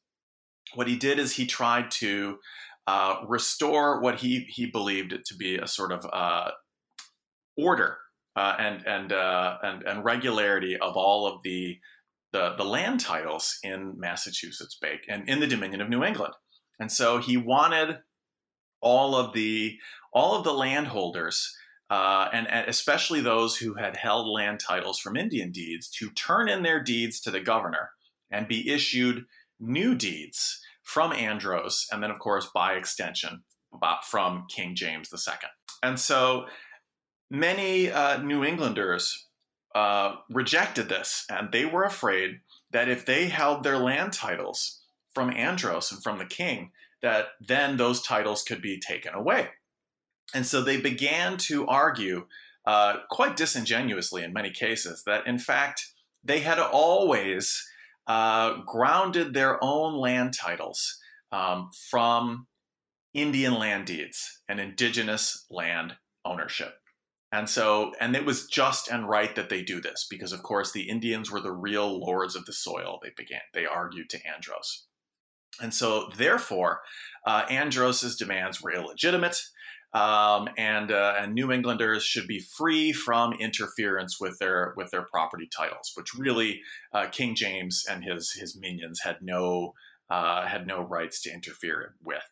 [0.74, 2.40] what he did is he tried to
[2.90, 6.50] uh, restore what he he believed to be a sort of uh,
[7.56, 8.00] order
[8.36, 11.78] uh, and and, uh, and and regularity of all of the,
[12.34, 16.34] the the land titles in Massachusetts Bay and in the Dominion of New England.
[16.80, 18.00] And so he wanted
[18.82, 19.78] all of the
[20.12, 21.56] all of the landholders.
[21.92, 26.48] Uh, and, and, especially those who had held land titles from Indian deeds to turn
[26.48, 27.90] in their deeds to the governor
[28.30, 29.26] and be issued
[29.60, 33.44] new deeds from Andros, and then, of course, by extension,
[34.10, 35.34] from King James II.
[35.84, 36.48] And so
[37.30, 39.28] many uh, New Englanders
[39.76, 42.40] uh, rejected this, and they were afraid
[42.72, 44.82] that if they held their land titles
[45.14, 46.72] from Andros and from the king,
[47.04, 49.50] that then those titles could be taken away.
[50.34, 52.26] And so they began to argue,
[52.66, 55.86] uh, quite disingenuously in many cases, that in fact
[56.24, 57.64] they had always
[58.10, 60.98] uh, grounded their own land titles
[61.32, 62.48] um, from
[63.14, 65.96] Indian land deeds and indigenous land
[66.26, 66.74] ownership.
[67.32, 70.72] And so, and it was just and right that they do this because, of course,
[70.72, 73.00] the Indians were the real lords of the soil.
[73.04, 74.88] They began, they argued to Andros.
[75.62, 76.82] And so, therefore,
[77.28, 79.40] uh, Andros's demands were illegitimate
[79.94, 85.04] um, and uh, and New Englanders should be free from interference with their with their
[85.04, 86.62] property titles, which really
[86.94, 89.74] uh, King James and his his minions had no
[90.10, 92.24] uh, had no rights to interfere with.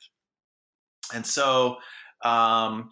[1.13, 1.77] And so
[2.23, 2.91] um,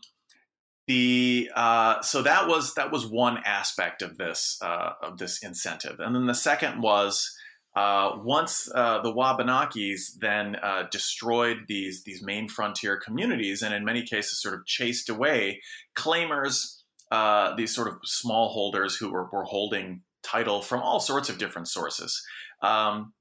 [0.88, 6.00] the uh, so that was that was one aspect of this uh, of this incentive,
[6.00, 7.36] and then the second was
[7.76, 13.84] uh, once uh, the Wabanakis then uh, destroyed these these Maine frontier communities, and in
[13.84, 15.62] many cases sort of chased away
[15.96, 21.38] claimers, uh, these sort of smallholders who were, were holding title from all sorts of
[21.38, 22.26] different sources.
[22.62, 23.14] Um,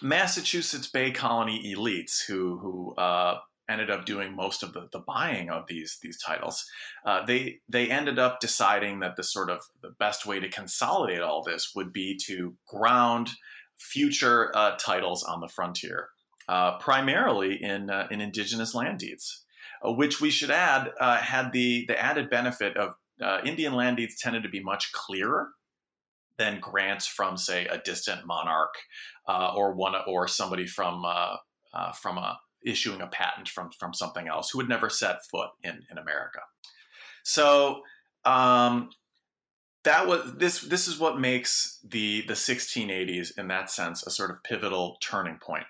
[0.00, 3.38] Massachusetts Bay Colony elites who who uh,
[3.68, 6.64] ended up doing most of the, the buying of these these titles,
[7.06, 11.20] uh, they they ended up deciding that the sort of the best way to consolidate
[11.20, 13.30] all this would be to ground
[13.82, 16.08] future uh, titles on the frontier,
[16.48, 19.44] uh, primarily in uh, in indigenous land deeds,
[19.86, 22.94] uh, which we should add uh, had the the added benefit of
[23.44, 25.50] Indian land deeds tended to be much clearer
[26.38, 28.74] than grants from, say, a distant monarch
[29.28, 31.04] or one or somebody from
[32.00, 35.82] from a issuing a patent from from something else who would never set foot in
[35.90, 36.40] in America.
[37.24, 37.82] So
[38.24, 38.90] um,
[39.84, 44.30] that was this this is what makes the the 1680s in that sense a sort
[44.30, 45.66] of pivotal turning point.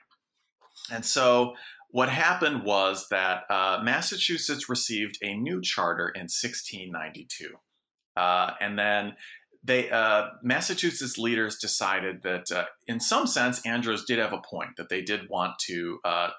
[0.91, 1.55] And so
[1.91, 7.55] what happened was that uh, Massachusetts received a new charter in 1692,
[8.17, 9.15] uh, and then
[9.63, 14.71] they uh, Massachusetts leaders decided that, uh, in some sense, Andros did have a point
[14.77, 16.31] that they did want to uh,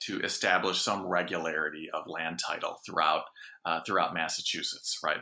[0.00, 3.24] to establish some regularity of land title throughout
[3.64, 5.20] uh, throughout Massachusetts, right?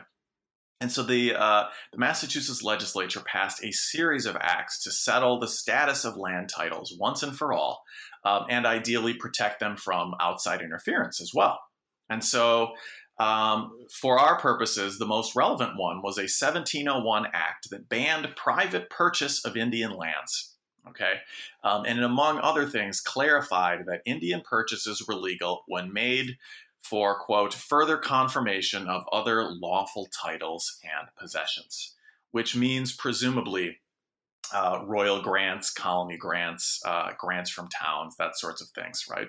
[0.81, 5.47] And so the, uh, the Massachusetts legislature passed a series of acts to settle the
[5.47, 7.83] status of land titles once and for all,
[8.23, 11.59] um, and ideally protect them from outside interference as well.
[12.09, 12.73] And so,
[13.19, 18.89] um, for our purposes, the most relevant one was a 1701 act that banned private
[18.89, 20.55] purchase of Indian lands.
[20.87, 21.15] Okay.
[21.63, 26.37] Um, and among other things, clarified that Indian purchases were legal when made
[26.83, 31.95] for, quote, further confirmation of other lawful titles and possessions,
[32.31, 33.77] which means presumably
[34.53, 39.27] uh, royal grants, colony grants, uh, grants from towns, that sorts of things, right?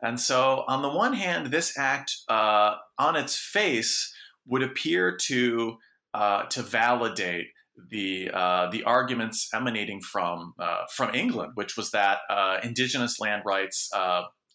[0.00, 4.14] And so, on the one hand, this act, uh, on its face,
[4.46, 5.76] would appear to
[6.14, 7.48] uh, to validate
[7.90, 12.18] the uh, the arguments emanating from uh, from England, which was that
[12.62, 13.90] indigenous land rights,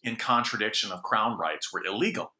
[0.04, 2.32] in contradiction of crown rights, were illegal.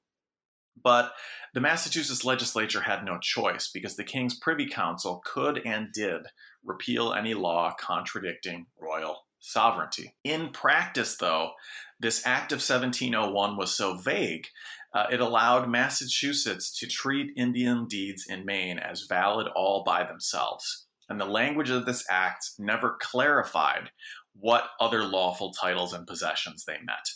[0.83, 1.13] But
[1.55, 6.23] the Massachusetts legislature had no choice because the King's Privy Council could and did
[6.65, 10.17] repeal any law contradicting royal sovereignty.
[10.25, 11.53] In practice, though,
[12.01, 14.47] this Act of 1701 was so vague
[14.95, 20.87] uh, it allowed Massachusetts to treat Indian deeds in Maine as valid all by themselves.
[21.09, 23.91] And the language of this act never clarified
[24.35, 27.07] what other lawful titles and possessions they met.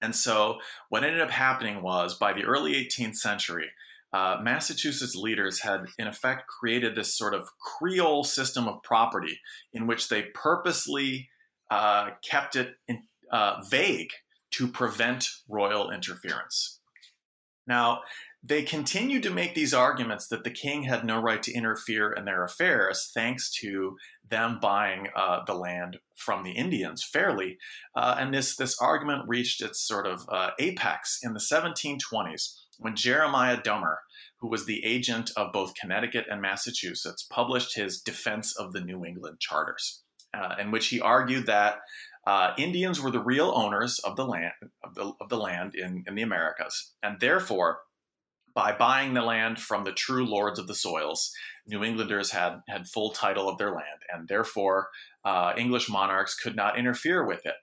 [0.00, 3.68] And so, what ended up happening was by the early 18th century,
[4.12, 9.38] uh, Massachusetts leaders had, in effect, created this sort of Creole system of property
[9.72, 11.28] in which they purposely
[11.70, 14.10] uh, kept it in, uh, vague
[14.52, 16.80] to prevent royal interference.
[17.66, 18.00] Now,
[18.42, 22.24] they continued to make these arguments that the king had no right to interfere in
[22.24, 23.96] their affairs thanks to
[24.28, 27.58] them buying uh, the land from the Indians fairly.
[27.96, 32.94] Uh, and this, this argument reached its sort of uh, apex in the 1720s when
[32.94, 33.98] Jeremiah Dummer,
[34.40, 39.04] who was the agent of both Connecticut and Massachusetts, published his Defense of the New
[39.04, 41.78] England Charters, uh, in which he argued that
[42.26, 44.52] uh, Indians were the real owners of the land
[44.84, 47.78] of the, of the land in, in the Americas, and therefore,
[48.58, 51.30] by buying the land from the true lords of the soils,
[51.68, 54.88] New Englanders had had full title of their land, and therefore
[55.24, 57.54] uh, English monarchs could not interfere with it.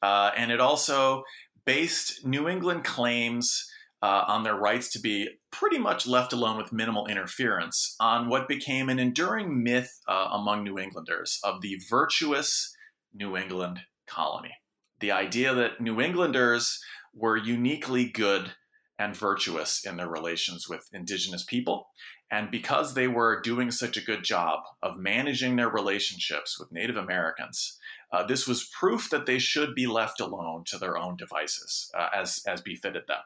[0.00, 1.24] Uh, and it also
[1.64, 3.68] based New England claims
[4.02, 8.46] uh, on their rights to be pretty much left alone with minimal interference on what
[8.46, 12.72] became an enduring myth uh, among New Englanders of the virtuous
[13.12, 14.54] New England colony.
[15.00, 16.78] The idea that New Englanders
[17.12, 18.52] were uniquely good
[18.98, 21.88] and virtuous in their relations with indigenous people.
[22.30, 26.96] And because they were doing such a good job of managing their relationships with Native
[26.96, 27.78] Americans,
[28.12, 32.08] uh, this was proof that they should be left alone to their own devices uh,
[32.14, 33.20] as, as befitted them.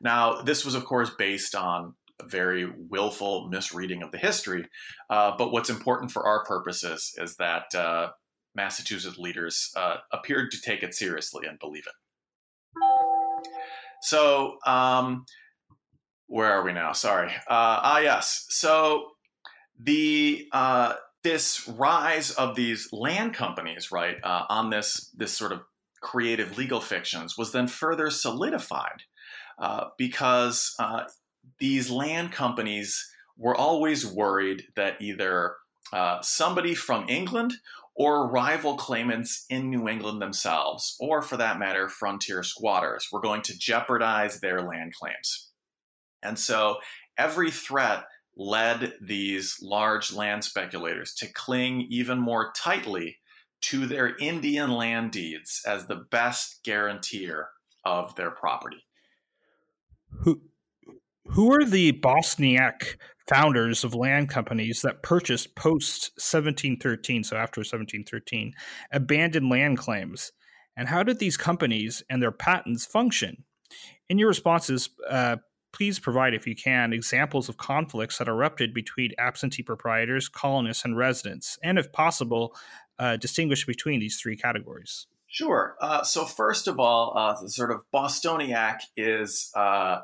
[0.00, 4.66] Now, this was, of course, based on a very willful misreading of the history.
[5.10, 8.10] Uh, but what's important for our purposes is that uh,
[8.54, 11.92] Massachusetts leaders uh, appeared to take it seriously and believe it.
[14.02, 15.24] So, um,
[16.26, 16.92] where are we now?
[16.92, 17.30] Sorry.
[17.30, 18.46] Uh, ah, yes.
[18.50, 19.08] So
[19.78, 20.94] the uh,
[21.24, 25.62] this rise of these land companies, right, uh, on this this sort of
[26.00, 29.02] creative legal fictions, was then further solidified
[29.58, 31.04] uh, because uh,
[31.58, 35.54] these land companies were always worried that either
[35.92, 37.54] uh, somebody from England
[37.98, 43.42] or rival claimants in New England themselves, or for that matter, frontier squatters, were going
[43.42, 45.50] to jeopardize their land claims.
[46.22, 46.76] And so
[47.18, 48.04] every threat
[48.36, 53.18] led these large land speculators to cling even more tightly
[53.60, 57.48] to their Indian land deeds as the best guarantor
[57.84, 58.84] of their property.
[61.30, 62.98] Who are the Bostoniac
[63.28, 68.54] founders of land companies that purchased post 1713, so after 1713,
[68.92, 70.32] abandoned land claims?
[70.76, 73.44] And how did these companies and their patents function?
[74.08, 75.36] In your responses, uh,
[75.72, 80.96] please provide, if you can, examples of conflicts that erupted between absentee proprietors, colonists, and
[80.96, 82.54] residents, and if possible,
[82.98, 85.06] uh, distinguish between these three categories.
[85.26, 85.76] Sure.
[85.80, 89.98] Uh, so, first of all, uh, the sort of Bostoniac is uh,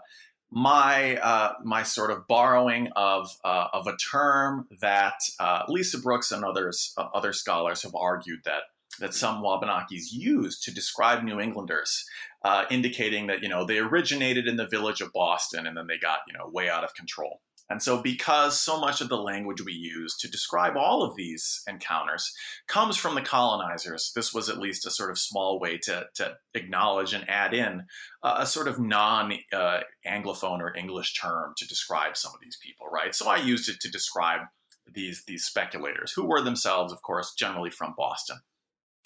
[0.55, 6.31] my uh, my sort of borrowing of uh, of a term that uh, Lisa Brooks
[6.31, 8.63] and others uh, other scholars have argued that
[9.01, 12.05] that some Wabanakis used to describe New Englanders,
[12.45, 15.99] uh, indicating that you know they originated in the village of Boston and then they
[15.99, 17.41] got you know way out of control.
[17.71, 21.63] And so, because so much of the language we use to describe all of these
[21.67, 22.31] encounters
[22.69, 26.37] comes from the colonizers, this was at least a sort of small way to, to
[26.53, 27.85] acknowledge and add in
[28.23, 32.59] uh, a sort of non uh, Anglophone or English term to describe some of these
[32.63, 33.15] people, right?
[33.15, 34.43] So, I used it to describe
[34.93, 38.39] these, these speculators, who were themselves, of course, generally from Boston.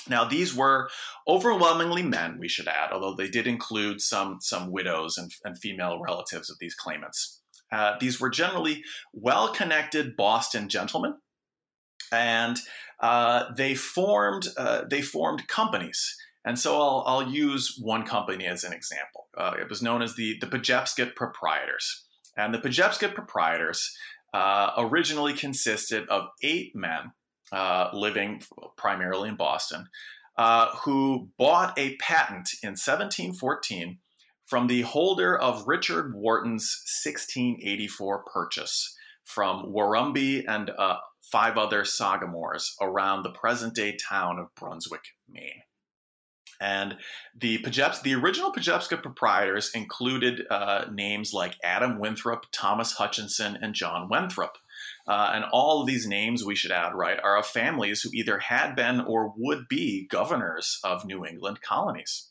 [0.09, 0.89] Now, these were
[1.27, 6.01] overwhelmingly men, we should add, although they did include some, some widows and, and female
[6.01, 7.43] relatives of these claimants.
[7.71, 11.15] Uh, these were generally well connected Boston gentlemen,
[12.13, 12.59] and
[13.01, 16.17] uh, they formed uh, they formed companies.
[16.45, 19.27] And so I'll, I'll, use one company as an example.
[19.37, 22.07] Uh, it was known as the the Pejepscot Proprietors,
[22.37, 23.95] and the Pejepscot Proprietors
[24.33, 27.13] uh, originally consisted of eight men
[27.53, 28.43] uh, living
[28.77, 29.87] primarily in Boston,
[30.85, 33.99] who bought a patent in 1714
[34.49, 40.97] from the holder of Richard Wharton's 1684 purchase from Warumby and uh,
[41.31, 45.63] five other sagamores around the present day town of Brunswick, Maine.
[46.61, 46.97] And
[47.39, 47.59] the
[48.03, 54.57] the original Pejepscot proprietors included uh, names like Adam Winthrop, Thomas Hutchinson, and John Winthrop.
[55.07, 58.39] Uh, and all of these names we should add, right, are of families who either
[58.39, 62.31] had been or would be governors of New England colonies.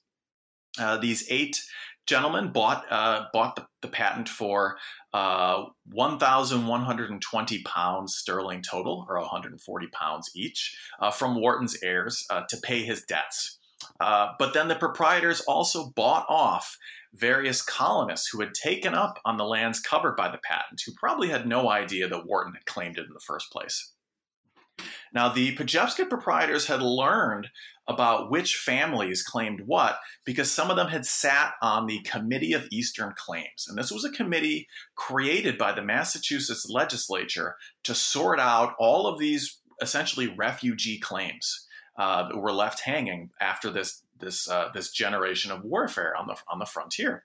[0.78, 1.62] Uh, these eight
[2.08, 4.78] gentleman bought uh, bought the, the, patent for
[5.14, 12.58] uh, 1,120 pounds sterling total, or 140 pounds each, uh, from Wharton's heirs uh, to
[12.58, 13.60] pay his debts.
[14.00, 16.76] Uh, but then the proprietors also bought off
[17.14, 21.30] various colonists who had taken up on the lands covered by the patent, who probably
[21.30, 23.94] had no idea that Wharton had claimed it in the first place.
[25.14, 27.48] Now, the Pejepscot proprietors had learned
[27.88, 32.68] about which families claimed what because some of them had sat on the Committee of
[32.72, 33.66] Eastern Claims.
[33.68, 39.20] And this was a committee created by the Massachusetts legislature to sort out all of
[39.20, 41.66] these essentially refugee claims
[41.98, 46.36] uh, that were left hanging after this, this, uh, this generation of warfare on the,
[46.48, 47.24] on the frontier.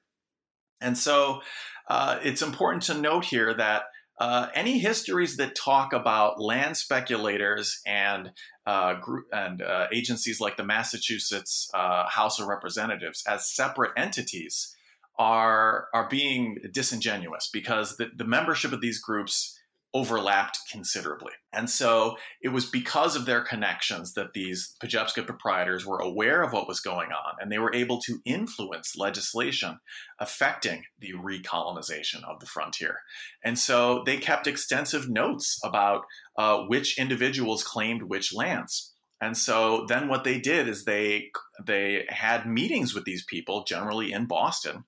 [0.81, 1.43] And so
[1.89, 3.85] uh, it's important to note here that
[4.23, 8.31] uh, any histories that talk about land speculators and
[8.65, 14.77] uh, group and uh, agencies like the Massachusetts uh, House of Representatives as separate entities
[15.19, 19.59] are are being disingenuous because the, the membership of these groups
[19.95, 21.33] overlapped considerably.
[21.53, 26.53] And so it was because of their connections that these Pejepscot proprietors were aware of
[26.53, 29.79] what was going on and they were able to influence legislation
[30.19, 33.01] affecting the recolonization of the frontier.
[33.45, 36.03] And so they kept extensive notes about
[36.39, 38.95] uh, which individuals claimed which lands.
[39.21, 41.31] And so then what they did is they
[41.65, 44.85] they had meetings with these people, generally in Boston,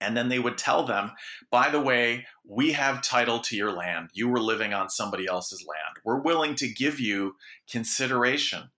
[0.00, 1.12] and then they would tell them,
[1.50, 4.10] by the way, we have title to your land.
[4.12, 5.96] You were living on somebody else's land.
[6.04, 7.36] We're willing to give you
[7.70, 8.70] consideration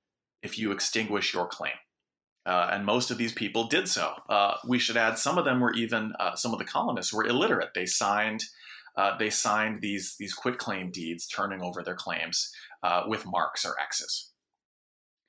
[0.43, 1.73] if you extinguish your claim.
[2.47, 4.14] Uh, and most of these people did so.
[4.29, 7.27] Uh, we should add some of them were even uh, some of the colonists were
[7.27, 7.71] illiterate.
[7.75, 8.43] They signed
[8.97, 12.51] uh, they signed these these quitclaim deeds, turning over their claims
[12.83, 14.31] uh, with marks or X's.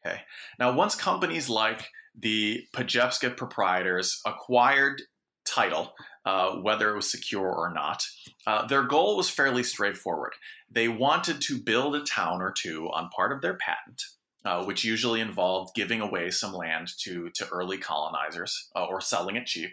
[0.06, 0.22] Okay.
[0.58, 5.02] Now, once companies like the Pejepscot proprietors acquired
[5.50, 5.94] title,
[6.26, 8.06] uh, whether it was secure or not.
[8.46, 10.34] Uh, their goal was fairly straightforward.
[10.70, 14.02] They wanted to build a town or two on part of their patent,
[14.46, 19.36] uh, which usually involved giving away some land to, to early colonizers uh, or selling
[19.36, 19.72] it cheap.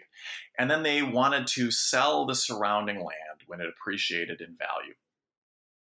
[0.57, 4.95] And then they wanted to sell the surrounding land when it appreciated in value.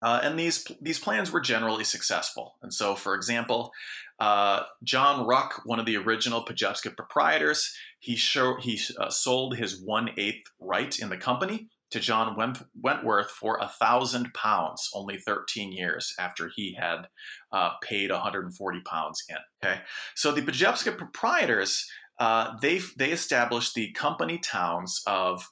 [0.01, 2.55] Uh, and these these plans were generally successful.
[2.63, 3.73] And so, for example,
[4.21, 9.83] uh, John Ruck, one of the original Pejepscot proprietors, he show, he uh, sold his
[9.83, 12.37] one eighth right in the company to John
[12.75, 17.09] Wentworth for a thousand pounds, only 13 years after he had
[17.51, 19.37] uh, paid 140 pounds in.
[19.65, 19.81] Okay,
[20.15, 21.89] so the Pejepscot proprietors
[22.19, 25.47] uh, they they established the company towns of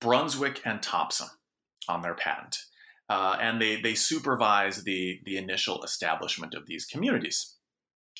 [0.00, 1.28] Brunswick and Topsham
[1.88, 2.56] on their patent,
[3.08, 7.56] uh, and they they supervise the the initial establishment of these communities.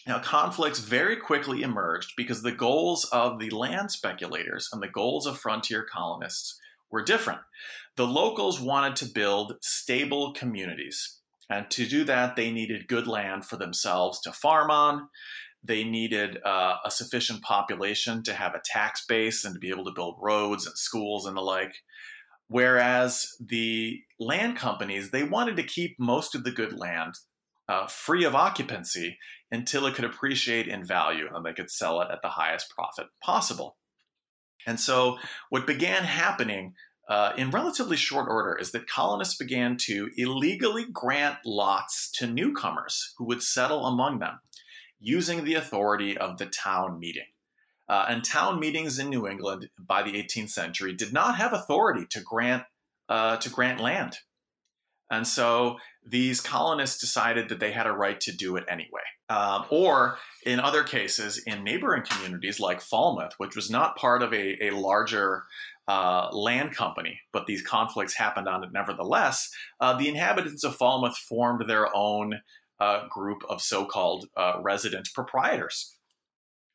[0.07, 5.27] Now, conflicts very quickly emerged because the goals of the land speculators and the goals
[5.27, 6.59] of frontier colonists
[6.91, 7.41] were different.
[7.97, 11.21] The locals wanted to build stable communities.
[11.49, 15.09] And to do that, they needed good land for themselves to farm on.
[15.63, 19.85] They needed uh, a sufficient population to have a tax base and to be able
[19.85, 21.75] to build roads and schools and the like.
[22.49, 27.15] Whereas the land companies, they wanted to keep most of the good land
[27.69, 29.19] uh, free of occupancy
[29.51, 33.07] until it could appreciate in value and they could sell it at the highest profit
[33.23, 33.77] possible.
[34.67, 35.19] And so,
[35.51, 36.75] what began happening
[37.09, 43.13] uh, in relatively short order is that colonists began to illegally grant lots to newcomers
[43.19, 44.39] who would settle among them
[45.01, 47.27] using the authority of the town meeting.
[47.87, 52.07] Uh, and town meetings in New England by the 18th century did not have authority
[52.11, 52.63] to grant
[53.11, 54.17] uh, to grant land,
[55.11, 55.77] and so
[56.07, 59.01] these colonists decided that they had a right to do it anyway.
[59.31, 64.33] Um, or in other cases, in neighboring communities like Falmouth, which was not part of
[64.35, 65.45] a, a larger
[65.89, 69.51] uh, land company, but these conflicts happened on it nevertheless,
[69.81, 72.41] uh, the inhabitants of Falmouth formed their own
[72.81, 75.97] uh, group of so called uh, resident proprietors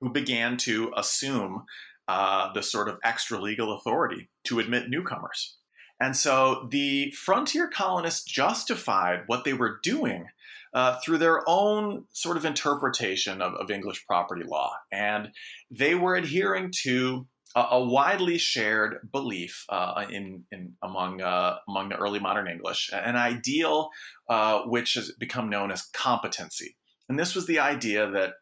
[0.01, 1.65] who began to assume
[2.07, 5.58] uh, the sort of extra legal authority to admit newcomers.
[5.99, 10.27] And so the frontier colonists justified what they were doing
[10.73, 14.71] uh, through their own sort of interpretation of, of, English property law.
[14.91, 15.29] And
[15.71, 21.89] they were adhering to a, a widely shared belief uh, in, in, among, uh, among
[21.89, 23.89] the early modern English, an ideal
[24.29, 26.75] uh, which has become known as competency.
[27.09, 28.33] And this was the idea that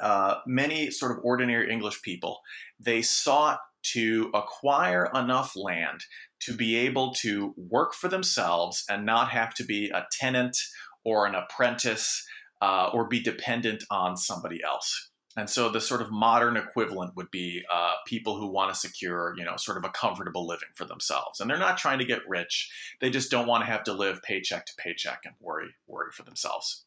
[0.00, 2.40] uh, many sort of ordinary English people,
[2.78, 6.00] they sought to acquire enough land
[6.46, 10.56] to be able to work for themselves and not have to be a tenant
[11.04, 12.26] or an apprentice
[12.62, 15.10] uh, or be dependent on somebody else.
[15.36, 19.34] And so the sort of modern equivalent would be uh, people who want to secure,
[19.36, 21.40] you know, sort of a comfortable living for themselves.
[21.40, 22.70] And they're not trying to get rich.
[23.00, 26.22] They just don't want to have to live paycheck to paycheck and worry, worry for
[26.22, 26.84] themselves.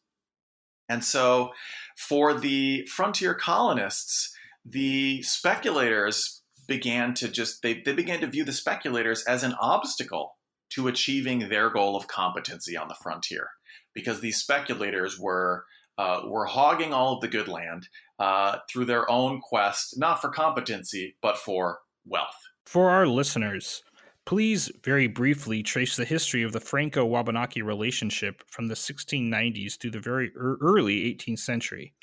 [0.88, 1.50] And so
[1.96, 4.34] for the frontier colonists,
[4.64, 6.37] the speculators
[6.68, 10.36] began to just they, they began to view the speculators as an obstacle
[10.70, 13.48] to achieving their goal of competency on the frontier
[13.94, 15.64] because these speculators were
[15.96, 17.88] uh, were hogging all of the good land
[18.20, 22.38] uh, through their own quest, not for competency, but for wealth.
[22.66, 23.82] For our listeners,
[24.24, 29.90] please very briefly trace the history of the Franco Wabanaki relationship from the 1690s through
[29.90, 31.94] the very early 18th century.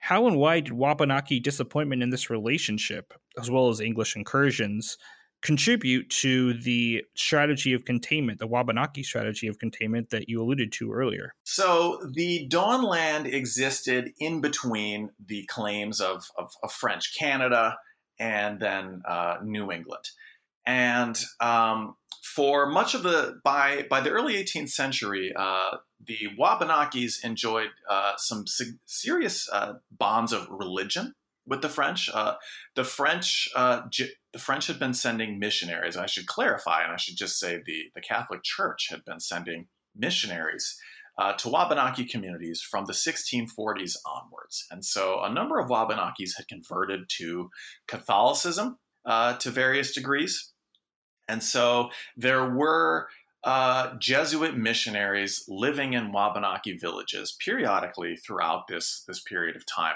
[0.00, 4.98] How and why did Wabanaki disappointment in this relationship, as well as English incursions,
[5.42, 10.92] contribute to the strategy of containment, the Wabanaki strategy of containment that you alluded to
[10.92, 11.34] earlier?
[11.44, 17.76] So the Dawnland existed in between the claims of, of, of French Canada
[18.18, 20.04] and then uh, New England.
[20.70, 27.24] And um, for much of the by by the early 18th century, uh, the Wabanakis
[27.24, 28.44] enjoyed uh, some
[28.86, 31.14] serious uh, bonds of religion
[31.44, 32.08] with the French.
[32.14, 32.34] Uh,
[32.76, 33.80] the French uh,
[34.32, 35.96] the French had been sending missionaries.
[35.96, 39.66] I should clarify, and I should just say the the Catholic Church had been sending
[39.96, 40.78] missionaries.
[41.18, 44.66] Uh, to Wabanaki communities from the 1640s onwards.
[44.70, 47.50] And so a number of Wabanakis had converted to
[47.88, 50.49] Catholicism to various degrees.
[51.30, 53.08] And so there were
[53.44, 59.94] uh, Jesuit missionaries living in Wabanaki villages periodically throughout this, this period of time.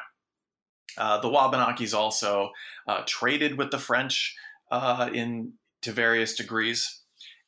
[0.97, 2.51] Uh, the Wabanakis also
[2.87, 4.37] uh, traded with the French
[4.71, 7.03] uh, in to various degrees.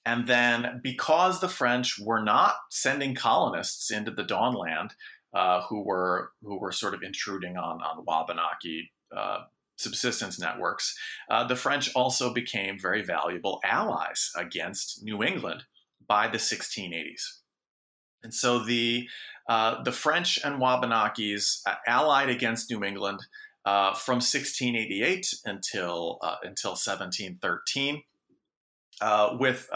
[0.04, 4.90] And then, because the French were not sending colonists into the Dawnland,
[5.32, 9.44] uh, who were who were sort of intruding on on Wabanaki uh,
[9.76, 10.96] subsistence networks,
[11.30, 15.64] uh, the French also became very valuable allies against New England
[16.06, 17.40] by the 1680s.
[18.22, 19.08] And so the,
[19.48, 23.20] uh, the French and Wabanakis uh, allied against New England
[23.64, 28.02] uh, from 1688 until, uh, until 1713.
[28.98, 29.68] Uh, with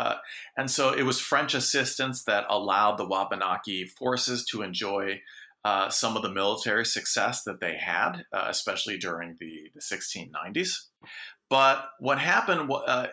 [0.56, 5.20] and so it was French assistance that allowed the Wabanaki forces to enjoy
[5.64, 10.70] uh, some of the military success that they had, uh, especially during the, the 1690s.
[11.50, 13.08] But what happened, uh,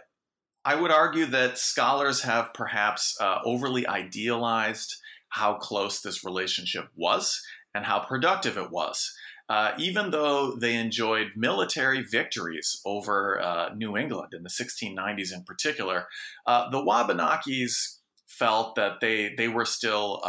[0.64, 4.96] I would argue that scholars have perhaps uh, overly idealized
[5.30, 7.42] how close this relationship was
[7.76, 9.14] and how productive it was.
[9.50, 15.44] uh, even though they enjoyed military victories over uh, New England in the 1690s in
[15.44, 16.08] particular,
[16.46, 20.22] the Wabanakis felt that they, they were still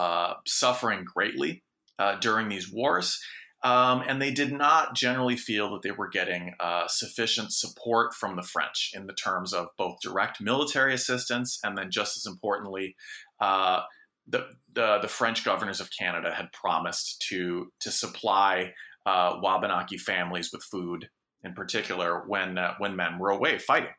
[0.47, 1.64] suffering greatly
[1.99, 3.19] uh, during these wars.
[3.65, 8.37] Um, and they did not generally feel that they were getting uh, sufficient support from
[8.37, 12.95] the French in the terms of both direct military assistance and then, just as importantly,
[13.41, 13.81] uh,
[14.29, 18.73] the, the, the French governors of Canada had promised to to supply
[19.07, 21.09] uh, Wabanaki families with food,
[21.43, 23.91] in particular when uh, when men were away fighting.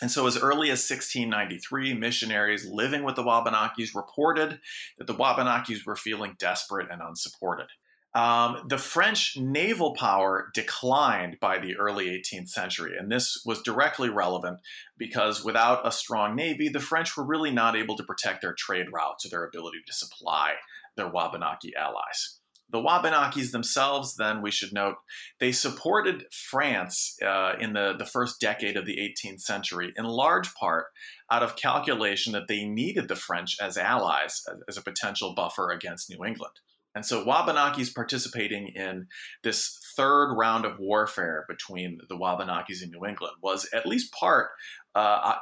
[0.00, 4.60] And so, as early as 1693, missionaries living with the Wabanakis reported
[4.98, 7.66] that the Wabanakis were feeling desperate and unsupported.
[8.14, 14.08] Um, the French naval power declined by the early 18th century, and this was directly
[14.08, 14.60] relevant
[14.96, 18.86] because without a strong navy, the French were really not able to protect their trade
[18.92, 20.54] routes or their ability to supply
[20.96, 22.37] their Wabanaki allies.
[22.70, 24.96] The Wabanakis themselves, then, we should note,
[25.40, 30.54] they supported France uh, in the, the first decade of the 18th century, in large
[30.54, 30.86] part
[31.30, 36.10] out of calculation that they needed the French as allies, as a potential buffer against
[36.10, 36.54] New England.
[36.94, 39.06] And so Wabanakis participating in
[39.42, 44.50] this third round of warfare between the Wabanakis and New England was at least part
[44.94, 45.36] uh, uh,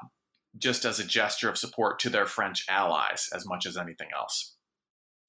[0.58, 4.55] just as a gesture of support to their French allies as much as anything else.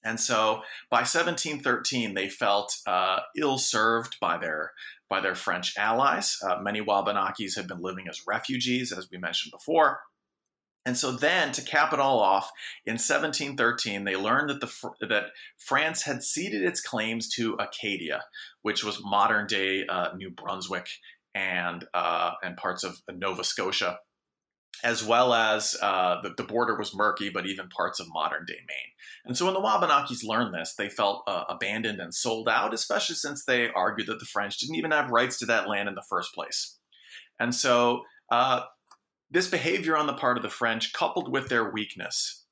[0.07, 4.71] And so by 1713, they felt uh, ill served by their
[5.09, 6.37] by their French allies.
[6.41, 9.99] Uh, many Wabanakis had been living as refugees, as we mentioned before.
[10.85, 12.49] And so then, to cap it all off,
[12.85, 15.25] in 1713, they learned that, the, that
[15.57, 18.23] France had ceded its claims to Acadia,
[18.61, 20.87] which was modern day uh, New Brunswick
[21.35, 23.99] and, uh, and parts of Nova Scotia,
[24.83, 28.59] as well as uh, the, the, border was murky, but even parts of modern day
[28.67, 28.93] Maine.
[29.25, 33.15] And so when the Wabanakis learned this, they felt uh, abandoned and sold out, especially
[33.15, 36.05] since they argued that the French didn't even have rights to that land in the
[36.09, 36.77] first place.
[37.39, 38.61] And so uh,
[39.29, 42.45] this behavior on the part of the French, coupled with their weakness,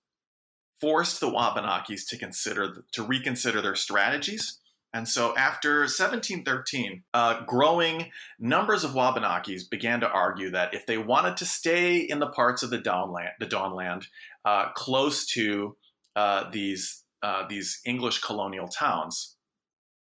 [0.81, 4.59] forced the Wabanakis to consider to reconsider their strategies.
[4.95, 10.97] And so, after 1713, uh, growing numbers of Wabanakis began to argue that if they
[10.97, 14.05] wanted to stay in the parts of the Dawnland, the Dawnland,
[14.45, 15.75] uh, close to
[16.15, 19.35] uh, these uh, these English colonial towns,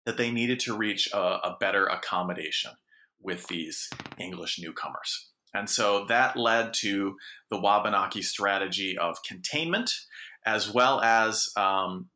[0.05, 2.71] that they needed to reach a, a better accommodation
[3.21, 3.89] with these
[4.19, 5.29] English newcomers.
[5.53, 7.15] And so that led to
[7.49, 9.89] the Wabanaki strategy of containment,
[10.45, 12.09] as well as um,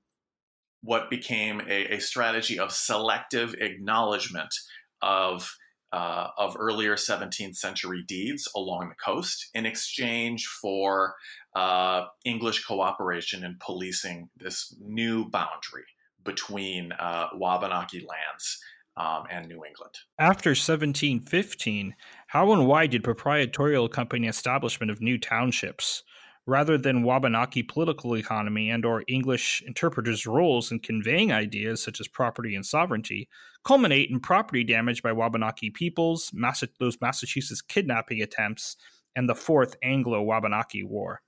[0.86, 4.54] what became a, a, strategy of selective acknowledgement
[5.02, 5.52] of,
[5.92, 11.16] uh, of earlier 17th century deeds along the coast in exchange for
[11.56, 15.86] uh, English cooperation in policing this new boundary
[16.24, 18.60] between uh, Wabanaki lands
[18.98, 19.94] um, and New England.
[20.20, 21.96] After 1715,
[22.28, 26.04] how and why did proprietorial company establishment of new townships,
[26.48, 32.08] rather than Wabanaki political economy and or English interpreters' roles in conveying ideas such as
[32.08, 33.28] property and sovereignty,
[33.64, 36.32] culminate in property damage by Wabanaki peoples,
[36.80, 38.78] those Massachusetts kidnapping attempts,
[39.16, 41.22] and the Fourth Anglo-Wabanaki War?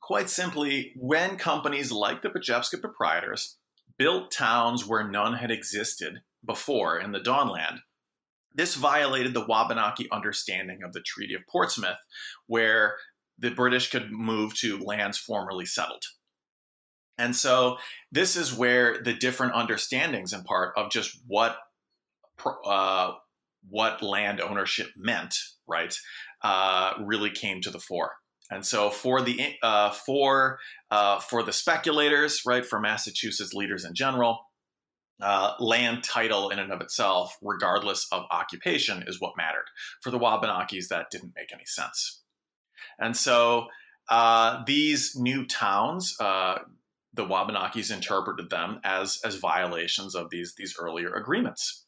[0.00, 3.56] Quite simply, when companies like the Pejepscot proprietors
[3.98, 7.78] built towns where none had existed before in the Dawnland.
[8.56, 11.96] This violated the Wabanaki understanding of the Treaty of Portsmouth,
[12.46, 12.96] where
[13.38, 16.02] the British could move to lands formerly settled.
[17.18, 17.78] And so
[18.10, 21.56] this is where the different understandings, in part, of just what
[22.64, 23.12] uh,
[23.68, 25.34] what land ownership meant,
[25.66, 25.94] right,
[26.42, 28.12] uh, really came to the fore.
[28.50, 30.58] And so for the uh, for
[30.90, 34.40] uh, for the speculators, right, for Massachusetts leaders in general,
[35.22, 39.64] uh, land title in and of itself, regardless of occupation, is what mattered.
[40.02, 42.23] For the Wabanakis, that didn't make any sense.
[42.98, 43.66] And so
[44.08, 46.58] uh, these new towns, uh,
[47.12, 51.84] the Wabanakis interpreted them as, as violations of these, these earlier agreements.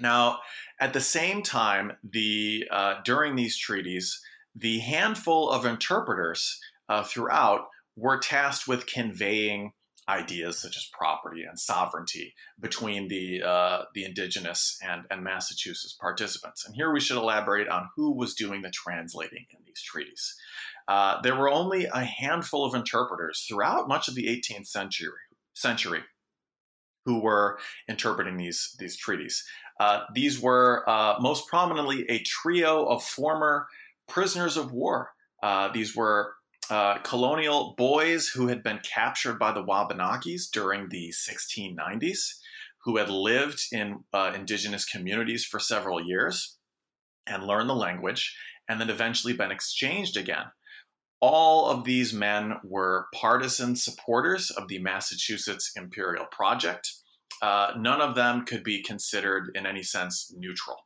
[0.00, 0.38] Now,
[0.80, 4.20] at the same time, the, uh, during these treaties,
[4.54, 6.58] the handful of interpreters
[6.88, 9.72] uh, throughout were tasked with conveying
[10.10, 16.66] ideas such as property and sovereignty between the uh, the indigenous and, and Massachusetts participants.
[16.66, 20.34] And here we should elaborate on who was doing the translating in these treaties.
[20.88, 25.12] Uh, there were only a handful of interpreters throughout much of the 18th century
[25.54, 26.00] century
[27.04, 27.58] who were
[27.88, 29.44] interpreting these these treaties.
[29.78, 33.66] Uh, these were uh, most prominently a trio of former
[34.08, 35.10] prisoners of war.
[35.42, 36.34] Uh, these were
[36.70, 42.36] uh, colonial boys who had been captured by the Wabanakis during the 1690s,
[42.84, 46.56] who had lived in uh, indigenous communities for several years
[47.26, 48.36] and learned the language,
[48.68, 50.46] and then eventually been exchanged again.
[51.20, 56.90] All of these men were partisan supporters of the Massachusetts Imperial Project.
[57.42, 60.78] Uh, none of them could be considered in any sense neutral.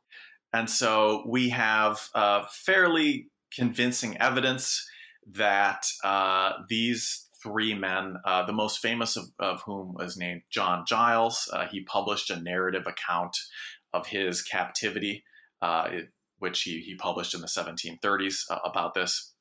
[0.51, 4.85] And so we have uh, fairly convincing evidence
[5.33, 10.85] that uh, these three men, uh, the most famous of, of, whom was named John
[10.87, 13.37] Giles, uh, he published a narrative account
[13.93, 15.23] of his captivity,
[15.61, 16.09] uh, it,
[16.39, 19.33] which he, he published in the 1730s uh, about this.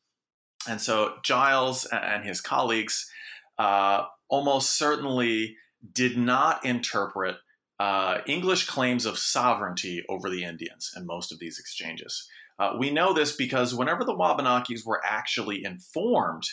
[0.69, 3.11] And so Giles and his colleagues
[3.59, 5.57] almost certainly
[5.93, 7.37] did not interpret
[7.79, 12.29] uh, English claims of sovereignty over the Indians in most of these exchanges.
[12.59, 16.45] Uh, we know this because whenever the Wabanakis were actually informed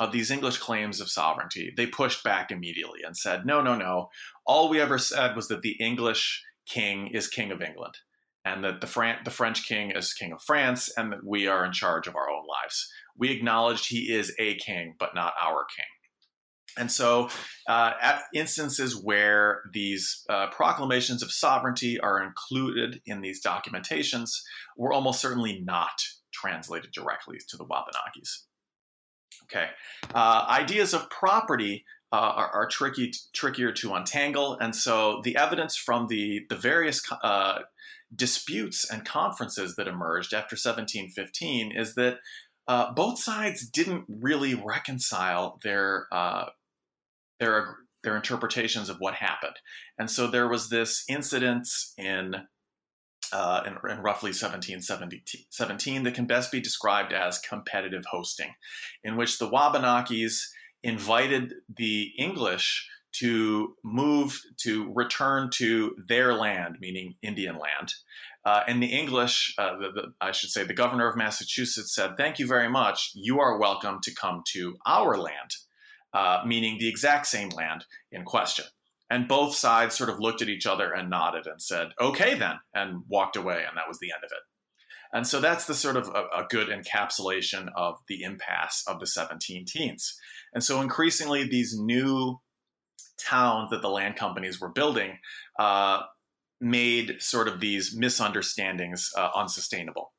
[0.00, 4.08] of these English claims of sovereignty, they pushed back immediately and said, no, no, no.
[4.46, 7.94] All we ever said was that the English king is king of England
[8.44, 11.64] and that the, Fran- the French king is king of France and that we are
[11.64, 12.88] in charge of our own lives.
[13.16, 15.86] We acknowledged he is a king, but not our king.
[16.78, 17.28] And so,
[17.68, 24.30] uh, at instances where these uh, proclamations of sovereignty are included in these documentations,
[24.76, 26.00] were almost certainly not
[26.32, 28.44] translated directly to the Wabanakis.
[29.44, 29.68] Okay,
[30.14, 35.76] uh, ideas of property uh, are, are, tricky, trickier to untangle, and so the evidence
[35.76, 37.60] from the the various uh,
[38.14, 42.18] disputes and conferences that emerged after 1715 is that
[42.66, 46.06] uh, both sides didn't really reconcile their
[47.38, 49.56] their their interpretations of what happened.
[49.98, 52.36] And so there was this incident in
[53.30, 58.54] uh, in, in, roughly 1717 that can best be described as competitive hosting,
[59.04, 60.44] in which the Wabanakis
[60.82, 67.92] invited the English to move to return to their land, meaning Indian land.
[68.44, 72.16] Uh, and the English, uh, the, the, I should say, the governor of Massachusetts said,
[72.16, 73.10] Thank you very much.
[73.14, 75.50] You are welcome to come to our land,
[76.12, 78.64] uh, meaning the exact same land in question.
[79.10, 82.56] And both sides sort of looked at each other and nodded and said, okay, then,
[82.74, 83.64] and walked away.
[83.66, 84.42] And that was the end of it.
[85.12, 89.06] And so that's the sort of a, a good encapsulation of the impasse of the
[89.06, 90.18] 17 teens.
[90.52, 92.38] And so increasingly, these new
[93.18, 95.18] towns that the land companies were building
[95.58, 96.00] uh,
[96.60, 100.12] made sort of these misunderstandings uh, unsustainable.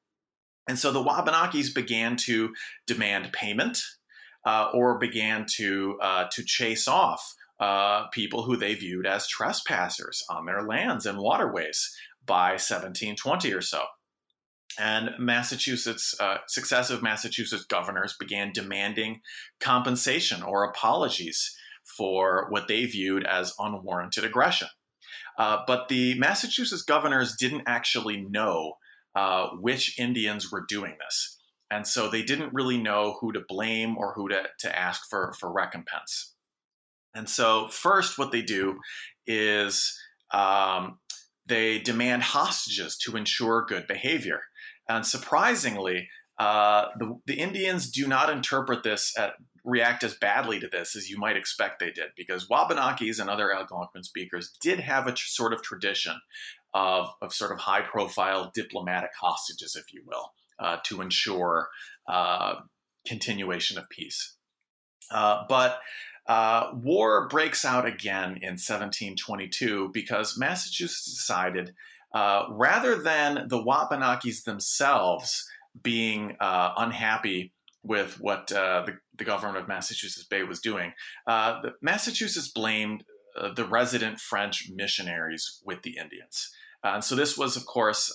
[0.67, 2.53] And so the Wabanakis began to
[2.87, 3.79] demand payment
[4.45, 10.23] uh, or began to uh, to chase off uh, people who they viewed as trespassers
[10.29, 11.93] on their lands and waterways
[12.25, 13.83] by 1720 or so.
[14.79, 19.21] And Massachusetts, uh, successive Massachusetts governors began demanding
[19.59, 21.55] compensation or apologies
[21.97, 24.69] for what they viewed as unwarranted aggression.
[25.37, 28.73] Uh, but the Massachusetts governors didn't actually know
[29.15, 31.38] uh, which Indians were doing this
[31.71, 35.33] and so they didn't really know who to blame or who to, to ask for,
[35.39, 36.33] for recompense.
[37.13, 38.79] And so, first, what they do
[39.25, 39.97] is
[40.31, 40.99] um,
[41.45, 44.41] they demand hostages to ensure good behavior.
[44.87, 49.33] And surprisingly, uh, the, the, Indians do not interpret this, at,
[49.65, 53.53] react as badly to this as you might expect they did, because Wabanakis and other
[53.53, 56.15] Algonquin speakers did have a tr- sort of tradition
[56.73, 61.69] of, of sort of high profile diplomatic hostages, if you will uh, to ensure
[62.07, 62.55] uh,
[63.07, 64.35] continuation of peace.
[65.11, 65.79] Uh, but
[66.27, 71.73] uh, war breaks out again in 1722 because Massachusetts decided
[72.13, 75.47] uh, rather than the Wabanakis themselves
[75.81, 77.53] being uh, unhappy
[77.83, 80.91] with what the, the, government of Massachusetts Bay was doing,
[81.81, 83.05] Massachusetts blamed
[83.55, 86.51] the resident French missionaries with the Indians.
[86.83, 88.13] and so this was, of course,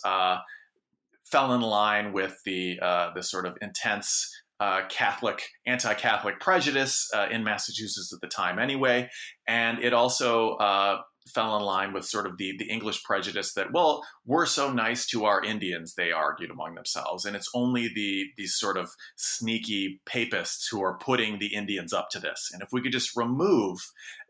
[1.30, 7.26] fell in line with the uh, the sort of intense uh, Catholic anti-Catholic prejudice uh,
[7.30, 9.08] in Massachusetts at the time, anyway,
[9.48, 10.98] and it also uh,
[11.28, 15.06] fell in line with sort of the the English prejudice that well we're so nice
[15.06, 17.24] to our Indians they argued among themselves.
[17.24, 22.08] And it's only the these sort of sneaky papists who are putting the Indians up
[22.10, 22.50] to this.
[22.52, 23.78] And if we could just remove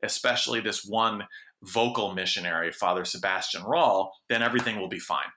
[0.02, 1.24] especially this one
[1.62, 5.30] vocal missionary Father Sebastian Rale then everything will be fine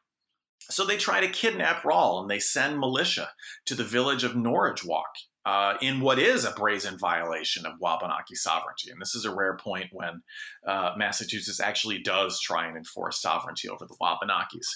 [0.69, 3.29] so they try to kidnap Rale and they send militia
[3.65, 5.03] to the village of Norridgewock
[5.47, 8.91] uh, in what is a brazen violation of Wabanaki sovereignty.
[8.91, 10.21] And this is a rare point when
[10.67, 14.67] uh, Massachusetts actually does try and enforce sovereignty over the Wabanakis.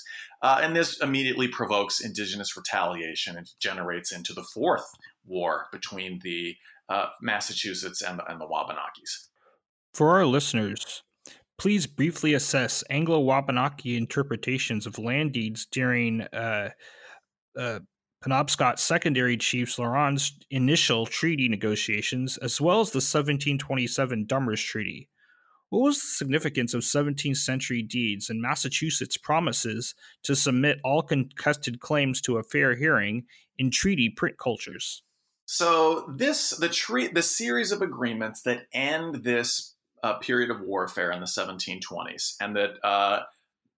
[0.41, 4.85] Uh, and this immediately provokes indigenous retaliation and generates into the fourth
[5.25, 6.55] war between the
[6.87, 9.27] uh, Massachusetts and the, and the Wabanakis.
[9.93, 11.03] For our listeners,
[11.57, 16.69] please briefly assess Anglo Wabanaki interpretations of land deeds during uh,
[17.57, 17.79] uh,
[18.23, 25.09] Penobscot's secondary chiefs Laurent's initial treaty negotiations, as well as the 1727 Dummer's Treaty.
[25.69, 31.79] What was the significance of 17th century deeds and Massachusetts' promises to submit all contested
[31.79, 33.23] claims to a fair hearing
[33.57, 35.01] in treaty print cultures?
[35.45, 39.70] So this the tre- the series of agreements that end this
[40.03, 43.21] uh, period of warfare in the 1720s, and that uh,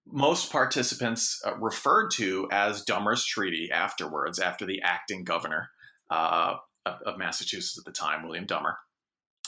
[0.06, 5.70] most participants uh, referred to as Dummer's Treaty afterwards, after the acting governor
[6.10, 6.56] uh,
[6.86, 8.78] of, of, Massachusetts at the time, William Dummer.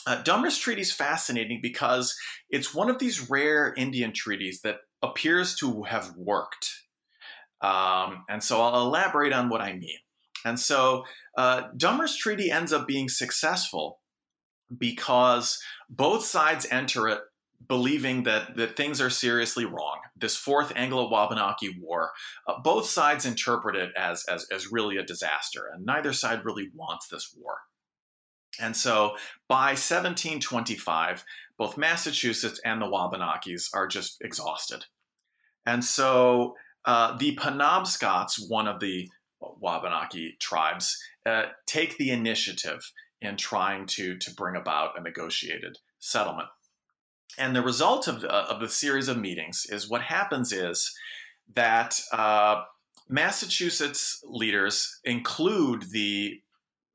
[0.08, 2.16] Uh, Dummer's Treaty is fascinating because
[2.50, 6.70] it's one of these rare Indian treaties that appears to have worked.
[7.62, 9.98] Um, and so I'll elaborate on what I mean.
[10.46, 11.04] And so
[11.38, 14.00] uh, Dummer's Treaty ends up being successful
[14.78, 15.60] because
[15.90, 17.20] both sides enter it
[17.68, 20.00] believing that, that things are seriously wrong.
[20.16, 22.12] This fourth Anglo Wabanaki War,
[22.48, 26.70] uh, both sides interpret it as, as, as really a disaster, and neither side really
[26.76, 27.58] wants this war.
[28.60, 29.16] And so
[29.48, 31.24] by 1725,
[31.58, 34.86] both Massachusetts and the Wabanakis are just exhausted.
[35.66, 36.56] And so
[36.86, 39.10] uh, the Penobscots, one of the
[39.42, 42.92] Wabanaki tribes, uh, take the initiative
[43.22, 46.48] in trying to, to bring about a negotiated settlement.
[47.38, 50.94] And the result of, uh, of the series of meetings is what happens is
[51.54, 52.64] that uh,
[53.10, 56.42] Massachusetts leaders include the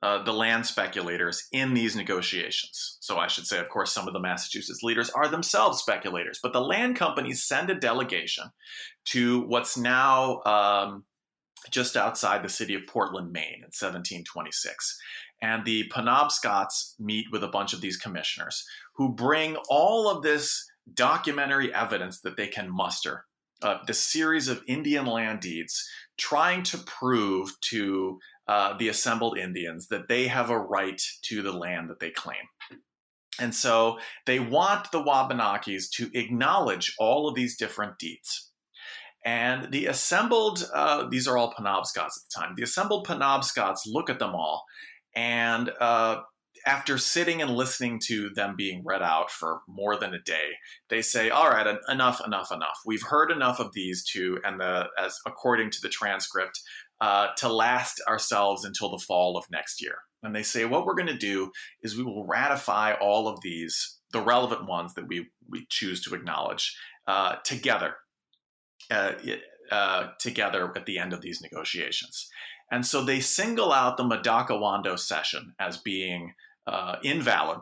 [0.03, 2.97] uh, the land speculators in these negotiations.
[3.01, 6.55] So I should say, of course, some of the Massachusetts leaders are themselves speculators, but
[6.55, 8.45] the land companies send a delegation
[9.07, 11.05] to what's now um,
[11.71, 14.99] just outside the city of Portland, Maine, in 1726.
[15.43, 18.65] And the Penobscots meet with a bunch of these commissioners
[18.97, 23.25] who bring all of this documentary evidence that they can muster,
[23.63, 25.89] uh, the series of Indian land deeds,
[26.19, 28.19] trying to prove to
[28.49, 32.43] uh, the assembled Indians that they have a right to the land that they claim.
[33.39, 38.51] And so they want the Wabanakis to acknowledge all of these different deeds.
[39.25, 44.11] And the assembled, uh, these are all Penobscots at the time, the assembled Penobscots look
[44.11, 44.65] at them all
[45.15, 46.21] and uh,
[46.67, 50.51] after sitting and listening to them being read out for more than a day,
[50.89, 52.79] they say, "All right, enough, enough, enough.
[52.85, 56.61] We've heard enough of these two, and the as according to the transcript,
[57.01, 60.95] uh, to last ourselves until the fall of next year." And they say, "What we're
[60.95, 61.51] going to do
[61.83, 66.15] is we will ratify all of these, the relevant ones that we we choose to
[66.15, 67.97] acknowledge, uh, together."
[68.91, 69.13] Uh,
[69.71, 72.29] uh together at the end of these negotiations.
[72.71, 76.35] And so they single out the Madockawando cession as being
[76.67, 77.61] uh, invalid.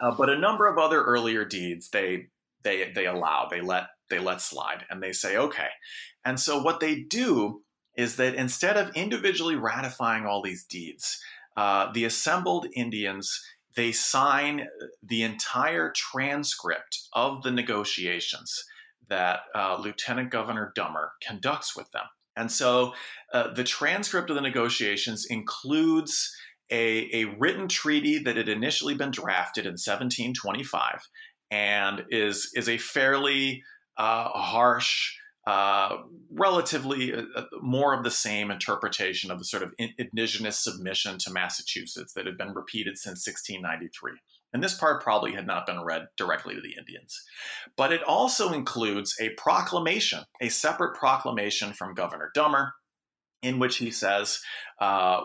[0.00, 2.26] Uh, but a number of other earlier deeds they
[2.62, 5.68] they they allow they let they let slide and they say okay.
[6.24, 7.62] And so what they do
[7.96, 11.20] is that instead of individually ratifying all these deeds,
[11.56, 13.40] uh, the assembled Indians
[13.74, 14.66] they sign
[15.02, 18.64] the entire transcript of the negotiations
[19.08, 22.04] that uh, Lieutenant Governor Dummer conducts with them.
[22.36, 22.94] And so
[23.32, 26.34] uh, the transcript of the negotiations includes
[26.70, 31.00] a, a written treaty that had initially been drafted in 1725
[31.50, 33.62] and is, is a fairly
[33.98, 35.14] uh, harsh,
[35.46, 35.96] uh,
[36.30, 41.32] relatively uh, uh, more of the same interpretation of the sort of indigenous submission to
[41.32, 44.12] Massachusetts that had been repeated since 1693.
[44.52, 47.22] And this part probably had not been read directly to the Indians.
[47.76, 52.74] But it also includes a proclamation, a separate proclamation from Governor Dummer,
[53.42, 54.40] in which he says,
[54.80, 55.22] uh,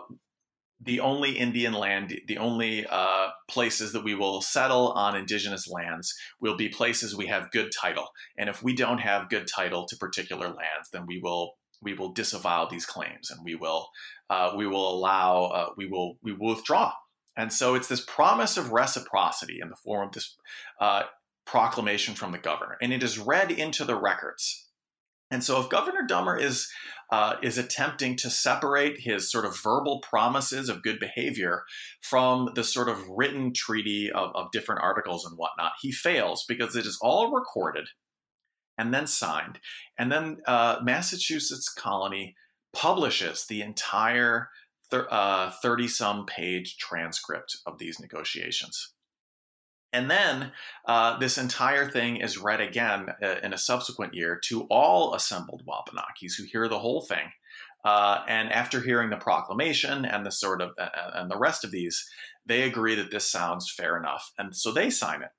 [0.79, 6.13] the only Indian land, the only uh, places that we will settle on indigenous lands
[6.39, 8.07] will be places we have good title.
[8.37, 12.11] And if we don't have good title to particular lands, then we will we will
[12.11, 13.87] disavow these claims and we will
[14.29, 16.91] uh, we will allow uh, we will we will withdraw
[17.37, 20.35] and so it's this promise of reciprocity in the form of this
[20.81, 21.03] uh,
[21.45, 24.65] proclamation from the governor, and it is read into the records.
[25.29, 26.69] And so, if Governor Dummer is
[27.11, 31.63] uh, is attempting to separate his sort of verbal promises of good behavior
[32.01, 36.75] from the sort of written treaty of, of different articles and whatnot, he fails because
[36.75, 37.87] it is all recorded
[38.77, 39.59] and then signed,
[39.97, 42.35] and then uh, Massachusetts Colony
[42.73, 44.49] publishes the entire
[44.91, 48.93] 30 uh, some page transcript of these negotiations.
[49.93, 50.51] And then
[50.85, 55.63] uh, this entire thing is read again uh, in a subsequent year to all assembled
[55.65, 57.31] Wabanakis who hear the whole thing.
[57.85, 60.71] Uh, and after hearing the proclamation and the sort of
[61.13, 62.05] and the rest of these,
[62.45, 65.29] they agree that this sounds fair enough, and so they sign it.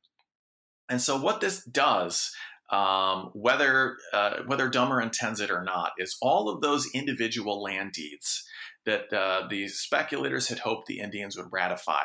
[0.89, 2.33] And so, what this does,
[2.71, 7.93] um, whether uh, whether Dummer intends it or not, is all of those individual land
[7.93, 8.49] deeds
[8.89, 12.05] that uh, the speculators had hoped the Indians would ratify,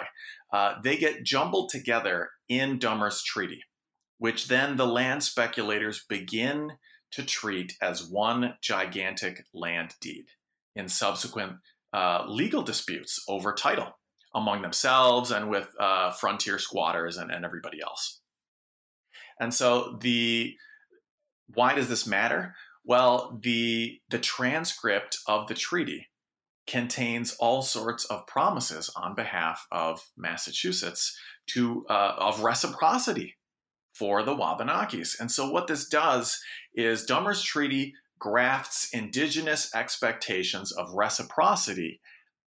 [0.52, 3.64] uh, they get jumbled together in Dummer's treaty,
[4.18, 6.74] which then the land speculators begin
[7.12, 10.26] to treat as one gigantic land deed
[10.76, 11.54] in subsequent
[11.94, 13.98] uh, legal disputes over title
[14.36, 18.20] among themselves and with uh, frontier squatters and, and everybody else.
[19.40, 20.54] And so the
[21.54, 22.56] why does this matter?
[22.84, 26.08] Well, the the transcript of the treaty
[26.68, 33.36] contains all sorts of promises on behalf of Massachusetts to uh, of reciprocity
[33.94, 35.20] for the Wabanakis.
[35.20, 36.40] And so what this does
[36.74, 42.00] is Dummer's Treaty grafts indigenous expectations of reciprocity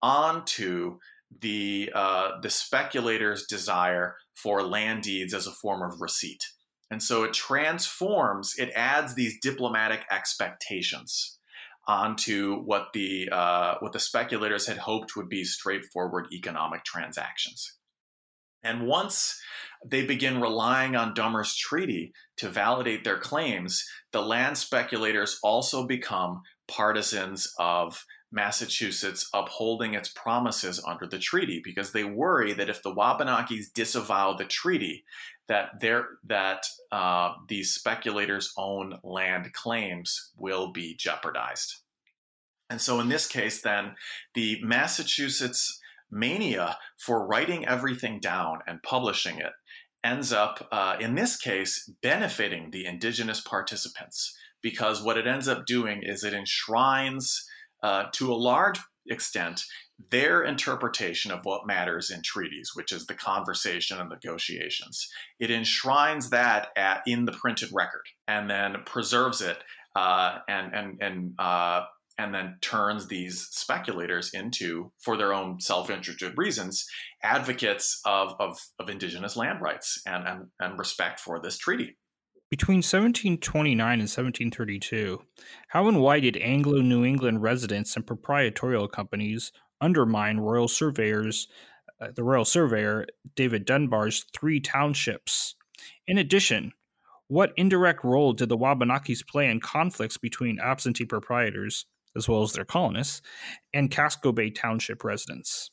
[0.01, 0.99] onto
[1.41, 6.43] the uh, the speculator's desire for land deeds as a form of receipt.
[6.91, 11.39] And so it transforms, it adds these diplomatic expectations
[11.88, 17.77] onto what the uh, what the speculators had hoped would be straightforward economic transactions.
[18.63, 19.39] And once
[19.86, 26.41] they begin relying on Dummer's treaty to validate their claims, the land speculators also become
[26.67, 32.93] partisans of Massachusetts upholding its promises under the treaty because they worry that if the
[32.93, 35.05] Wabanakis disavow the treaty,
[35.48, 41.76] that their that uh, these speculators' own land claims will be jeopardized.
[42.70, 43.96] And so, in this case, then
[44.34, 45.80] the Massachusetts
[46.12, 49.54] mania for writing everything down and publishing it
[50.04, 55.66] ends up, uh, in this case, benefiting the indigenous participants because what it ends up
[55.66, 57.48] doing is it enshrines,
[57.84, 59.64] uh, to a large extent,
[60.12, 65.08] their interpretation of what matters in treaties, which is the conversation and negotiations.
[65.39, 69.58] It enshrines that at, in the printed record and then preserves it
[69.96, 71.84] uh, and and and uh,
[72.18, 76.88] and then turns these speculators into, for their own self-interested reasons,
[77.24, 81.98] advocates of, of, of indigenous land rights and, and, and respect for this treaty.
[82.50, 85.20] Between 1729 and 1732,
[85.70, 89.52] how and why did Anglo New England residents and proprietorial companies
[89.86, 91.47] undermine Royal Surveyors,
[92.01, 93.05] uh, the Royal Surveyor
[93.36, 95.55] David Dunbar's three townships?
[96.07, 96.73] In addition,
[97.27, 102.53] what indirect role did the Wabanakis play in conflicts between absentee proprietors, as well as
[102.53, 103.21] their colonists,
[103.73, 105.69] and Casco Bay Township residents?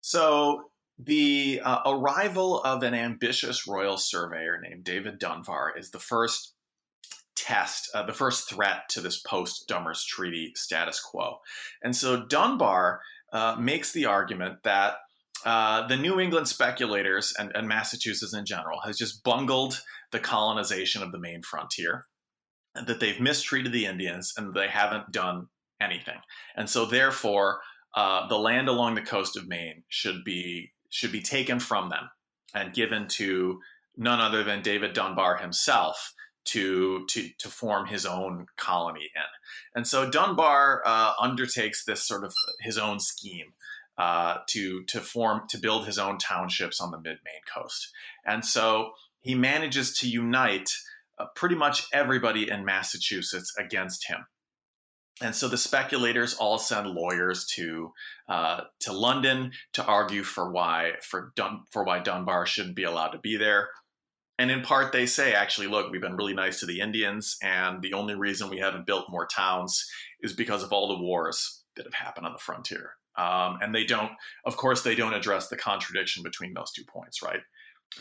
[0.00, 6.54] So, the uh, arrival of an ambitious royal surveyor named David Dunbar is the first
[7.36, 11.36] test, uh, the first threat to this post Dummer's Treaty status quo.
[11.82, 13.00] And so Dunbar
[13.32, 14.94] uh, makes the argument that
[15.44, 21.02] uh, the New England speculators and, and, Massachusetts in general has just bungled the colonization
[21.02, 22.06] of the Maine frontier,
[22.74, 25.46] that they've mistreated the Indians and they haven't done
[25.80, 26.18] anything.
[26.56, 27.60] And so, therefore,
[27.94, 32.08] uh, the land along the coast of Maine should be should be taken from them
[32.54, 33.60] and given to
[33.96, 36.12] none other than David Dunbar himself
[36.46, 39.22] to to to form his own colony in.
[39.74, 43.52] And so Dunbar uh, undertakes this sort of his own scheme
[43.98, 47.90] uh, to to form to build his own townships on the mid Maine coast.
[48.24, 50.70] And so he manages to unite
[51.18, 54.26] uh, pretty much everybody in Massachusetts against him.
[55.22, 57.92] And so the speculators all send lawyers to
[58.28, 63.10] uh, to London to argue for why for Dun- for why Dunbar shouldn't be allowed
[63.10, 63.70] to be there.
[64.38, 67.80] And in part, they say, actually, look, we've been really nice to the Indians, and
[67.80, 69.88] the only reason we haven't built more towns
[70.20, 72.92] is because of all the wars that have happened on the frontier.
[73.16, 74.12] Um, and they don't,
[74.44, 77.40] of course, they don't address the contradiction between those two points, right?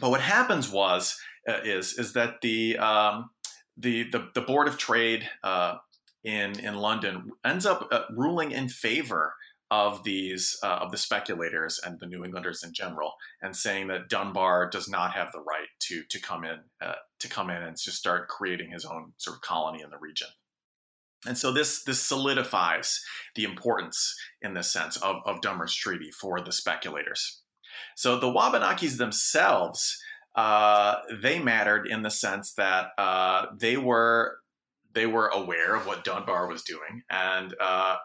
[0.02, 1.18] But what happens was
[1.48, 3.30] uh, is is that the um,
[3.78, 5.78] the, the, the board of trade uh,
[6.24, 9.36] in in London ends up uh, ruling in favor
[9.72, 14.10] of these uh, of the speculators and the New Englanders in general, and saying that
[14.10, 17.76] Dunbar does not have the right to to come in uh, to come in and
[17.78, 20.28] just start creating his own sort of colony in the region.
[21.26, 23.02] And so this this solidifies
[23.36, 27.42] the importance in this sense of, of Dummer's treaty for the speculators.
[27.96, 29.98] So the Wabanakis themselves,
[30.36, 34.38] uh, they mattered in the sense that uh, they were
[34.94, 37.96] they were aware of what Dunbar was doing, and uh,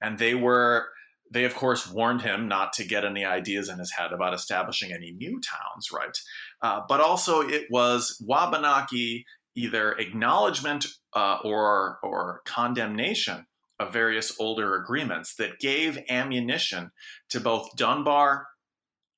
[0.00, 0.88] and they were
[1.30, 4.92] they, of course, warned him not to get any ideas in his head about establishing
[4.92, 6.16] any new towns, right?
[6.62, 9.24] Uh, but also, it was Wabanaki
[9.54, 13.46] either acknowledgement uh, or or condemnation
[13.80, 16.90] of various older agreements that gave ammunition
[17.30, 18.46] to both Dunbar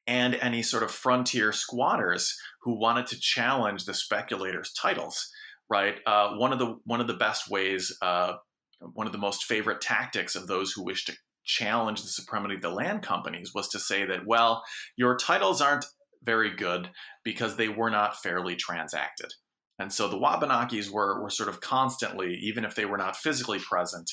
[0.07, 5.31] and any sort of frontier squatters who wanted to challenge the speculators' titles.
[5.69, 8.33] Right, uh, one of the one of the best ways, uh,
[8.81, 11.13] one of the most favorite tactics of those who wish to
[11.45, 14.63] challenge the supremacy of the land companies was to say that, well,
[14.97, 15.87] your titles aren't
[16.23, 16.91] very good
[17.25, 19.33] because they were not fairly transacted.
[19.79, 23.59] And so the Wabanakis were, were sort of constantly, even if they were not physically
[23.59, 24.11] present,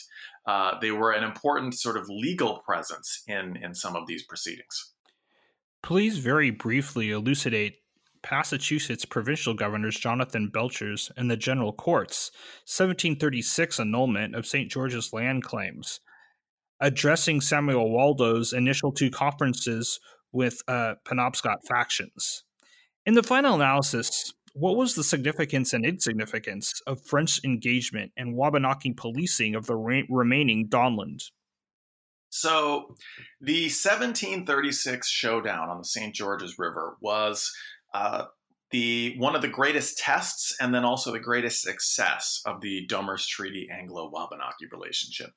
[0.47, 4.93] uh, they were an important sort of legal presence in, in some of these proceedings.
[5.83, 7.75] Please very briefly elucidate
[8.31, 12.31] Massachusetts provincial governors Jonathan Belcher's and the General Court's
[12.65, 14.69] 1736 annulment of St.
[14.71, 15.99] George's land claims,
[16.79, 19.99] addressing Samuel Waldo's initial two conferences
[20.31, 22.43] with uh, Penobscot factions.
[23.05, 28.93] In the final analysis, what was the significance and insignificance of French engagement and Wabanaki
[28.93, 31.21] policing of the re- remaining Dawnland?
[32.29, 32.95] So,
[33.39, 36.13] the 1736 showdown on the St.
[36.13, 37.51] George's River was
[37.93, 38.25] uh,
[38.71, 43.25] the one of the greatest tests and then also the greatest success of the Dummer's
[43.25, 45.29] Treaty Anglo-Wabanaki relationship.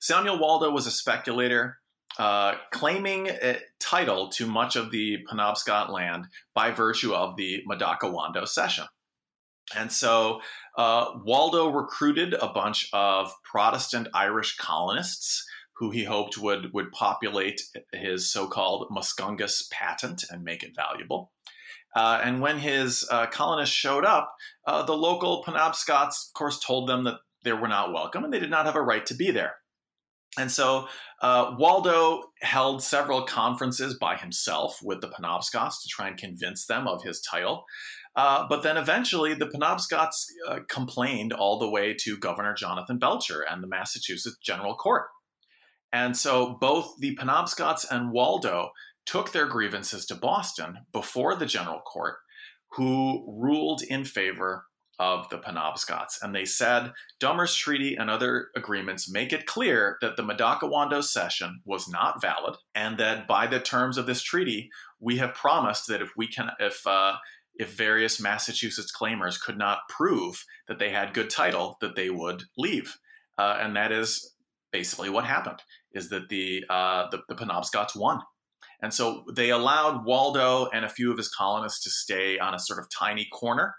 [0.00, 1.78] Samuel Waldo was a speculator
[2.18, 3.30] uh, claiming
[3.80, 8.86] title to much of the Penobscot land by virtue of the Madockawando cession.
[9.74, 10.40] And so
[10.78, 15.44] uh, Waldo recruited a bunch of Protestant Irish colonists
[15.78, 17.60] who he hoped would, would populate
[17.92, 21.32] his so called Muscongus patent and make it valuable.
[21.94, 24.34] Uh, and when his uh, colonists showed up,
[24.66, 28.40] uh, the local Penobscots, of course, told them that they were not welcome and they
[28.40, 29.56] did not have a right to be there.
[30.38, 30.88] And so
[31.22, 36.86] uh, Waldo held several conferences by himself with the Penobscots to try and convince them
[36.86, 37.64] of his title.
[38.16, 43.42] Uh, but then eventually the Penobscots uh, complained all the way to Governor Jonathan Belcher
[43.42, 45.04] and the Massachusetts General Court.
[45.92, 48.70] And so both the Penobscots and Waldo
[49.06, 52.16] took their grievances to Boston before the General Court,
[52.72, 54.66] who ruled in favor
[54.98, 56.22] of the Penobscots.
[56.22, 61.60] And they said Dummer's Treaty and other agreements make it clear that the Madockawando cession
[61.64, 64.70] was not valid, and that by the terms of this treaty,
[65.00, 67.14] we have promised that if we can, if uh,
[67.54, 72.44] if various Massachusetts claimers could not prove that they had good title, that they would
[72.56, 72.96] leave.
[73.38, 74.34] Uh, and that is
[74.72, 75.60] basically what happened:
[75.92, 78.20] is that the, uh, the the Penobscots won.
[78.82, 82.58] And so they allowed Waldo and a few of his colonists to stay on a
[82.58, 83.74] sort of tiny corner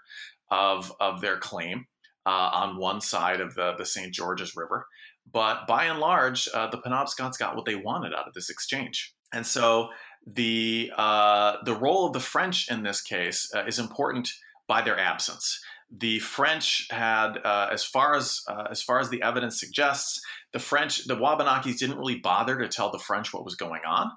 [0.50, 1.86] of, of their claim
[2.26, 4.12] uh, on one side of the, the St.
[4.12, 4.86] George's River.
[5.32, 9.14] But by and large, uh, the Penobscots got what they wanted out of this exchange.
[9.32, 9.88] And so
[10.26, 14.30] the, uh, the role of the French in this case uh, is important
[14.66, 15.60] by their absence.
[15.90, 20.20] The French had, uh, as far as uh, as far as the evidence suggests,
[20.52, 24.10] the French, the Wabanakis didn't really bother to tell the French what was going on.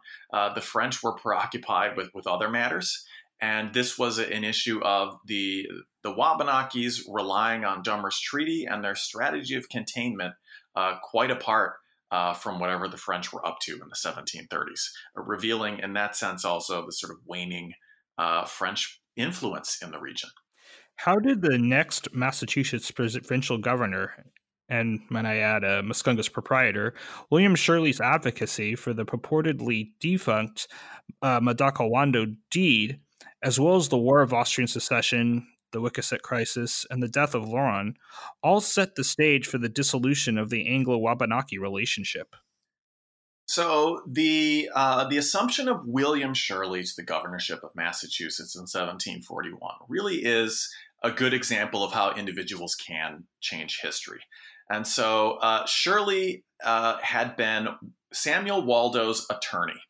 [0.53, 3.05] the French were preoccupied with with other matters,
[3.41, 5.67] and this was an issue of the
[6.03, 10.33] the Wabanakis relying on Dummer's Treaty and their strategy of containment
[10.75, 11.73] uh, quite apart
[12.11, 16.15] uh, from whatever the French were up to in the 1730s, uh, revealing in that
[16.15, 17.73] sense also the sort of waning
[18.17, 20.29] uh, French influence in the region.
[20.95, 24.25] How did the next Massachusetts provincial governor,
[24.69, 26.93] and might I add, a Muscongus proprietor,
[27.29, 30.67] William Shirley's advocacy for the purportedly defunct
[31.21, 32.99] uh, Madockawando deed,
[33.43, 37.43] as well as the War of Austrian Succession the Wiscasset Crisis, and the death of
[37.43, 37.95] Loron
[38.43, 42.35] all set the stage for the dissolution of the Anglo-Wabanaki relationship.
[43.45, 49.59] So the uh, the assumption of William Shirley to the governorship of Massachusetts in 1741
[49.89, 50.69] really is
[51.03, 54.19] a good example of how individuals can change history.
[54.69, 57.67] And so uh, Shirley uh, had been
[58.13, 59.81] Samuel Waldo's attorney,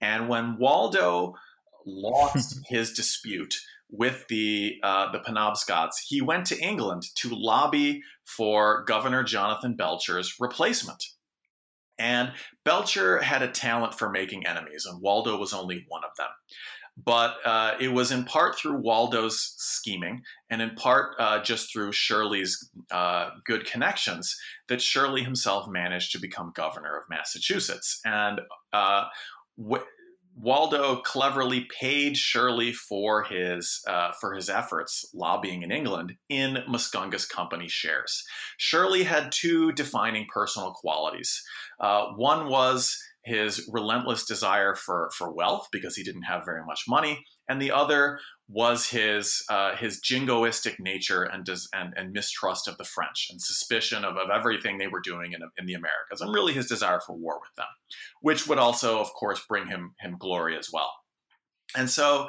[0.00, 1.34] and when Waldo
[1.86, 3.54] lost his dispute
[3.92, 10.36] with the uh, the Penobscots, he went to England to lobby for Governor Jonathan Belcher's
[10.40, 11.04] replacement.
[11.98, 12.32] And
[12.64, 16.30] Belcher had a talent for making enemies, and Waldo was only one of them.
[16.96, 21.92] But uh, it was in part through Waldo's scheming, and in part uh, just through
[21.92, 24.36] Shirley's uh, good connections,
[24.68, 28.00] that Shirley himself managed to become governor of Massachusetts.
[28.04, 28.40] And
[28.72, 29.04] uh,
[30.34, 37.26] Waldo cleverly paid Shirley for his uh, for his efforts lobbying in England in Muscongus
[37.26, 38.24] Company shares.
[38.56, 41.42] Shirley had two defining personal qualities.
[41.78, 46.84] Uh, one was his relentless desire for for wealth because he didn't have very much
[46.88, 48.18] money, and the other
[48.52, 53.40] was his uh, his jingoistic nature and, des- and and mistrust of the French and
[53.40, 57.00] suspicion of, of everything they were doing in, in the Americas, and really his desire
[57.00, 57.66] for war with them,
[58.20, 60.92] which would also, of course, bring him him glory as well.
[61.74, 62.28] And so,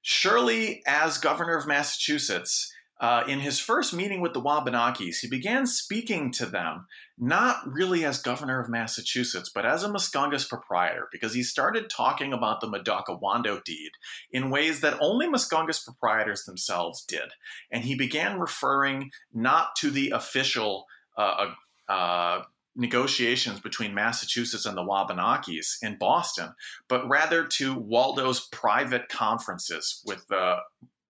[0.00, 5.66] Shirley as governor of Massachusetts, uh, in his first meeting with the Wabanakis, he began
[5.66, 11.32] speaking to them not really as governor of Massachusetts, but as a Muscongus proprietor, because
[11.32, 13.90] he started talking about the Madockawando deed
[14.32, 17.30] in ways that only Muscongus proprietors themselves did.
[17.70, 21.52] And he began referring not to the official uh,
[21.88, 22.42] uh, uh
[22.76, 26.54] negotiations between Massachusetts and the Wabanakis in Boston,
[26.88, 30.58] but rather to Waldo's private conferences with the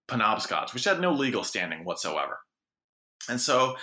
[0.08, 2.38] Penobscots, which had no legal standing whatsoever.
[3.28, 3.76] And so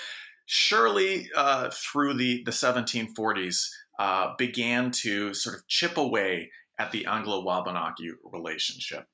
[0.45, 3.69] Shirley, uh, through the, the 1740s,
[3.99, 9.05] uh, began to sort of chip away at the Anglo Wabanaki relationship.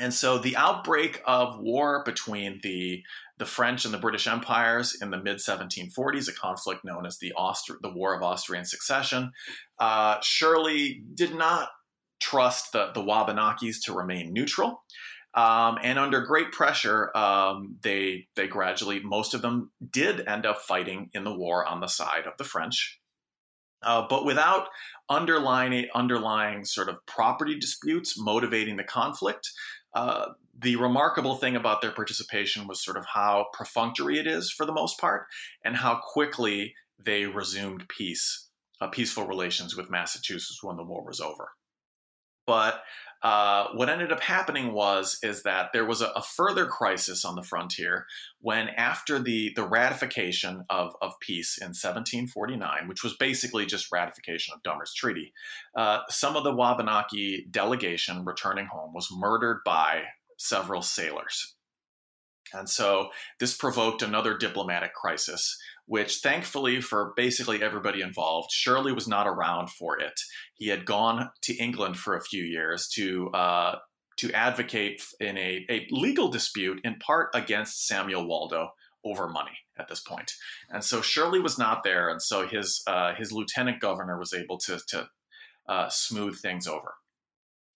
[0.00, 3.02] And so the outbreak of war between the,
[3.38, 7.32] the French and the British empires in the mid 1740s, a conflict known as the,
[7.36, 9.32] Austri- the War of Austrian Succession,
[9.80, 11.68] uh, Shirley did not
[12.20, 14.82] trust the, the Wabanakis to remain neutral.
[15.38, 20.58] Um, and under great pressure, um, they they gradually most of them did end up
[20.62, 22.98] fighting in the war on the side of the French,
[23.84, 24.66] uh, but without
[25.08, 29.48] underlying underlying sort of property disputes motivating the conflict.
[29.94, 34.66] Uh, the remarkable thing about their participation was sort of how perfunctory it is for
[34.66, 35.26] the most part,
[35.64, 38.48] and how quickly they resumed peace,
[38.80, 41.50] uh, peaceful relations with Massachusetts when the war was over.
[42.44, 42.82] But
[43.22, 47.34] uh, what ended up happening was is that there was a, a, further crisis on
[47.34, 48.06] the frontier
[48.40, 54.54] when after the the ratification of, of peace in 1749 which was basically just ratification
[54.54, 55.32] of Dummer's Treaty
[55.76, 60.02] uh, some of the Wabanaki delegation returning home was murdered by
[60.38, 61.54] several sailors.
[62.54, 65.58] And so this provoked another diplomatic crisis
[65.88, 70.20] which thankfully for basically everybody involved, Shirley was not around for it.
[70.54, 73.78] He had gone to England for a few years to uh,
[74.18, 78.70] to advocate in a, a legal dispute, in part against Samuel Waldo
[79.04, 80.32] over money at this point.
[80.70, 84.58] And so Shirley was not there, and so his uh, his lieutenant governor was able
[84.58, 85.08] to to
[85.68, 86.94] uh, smooth things over.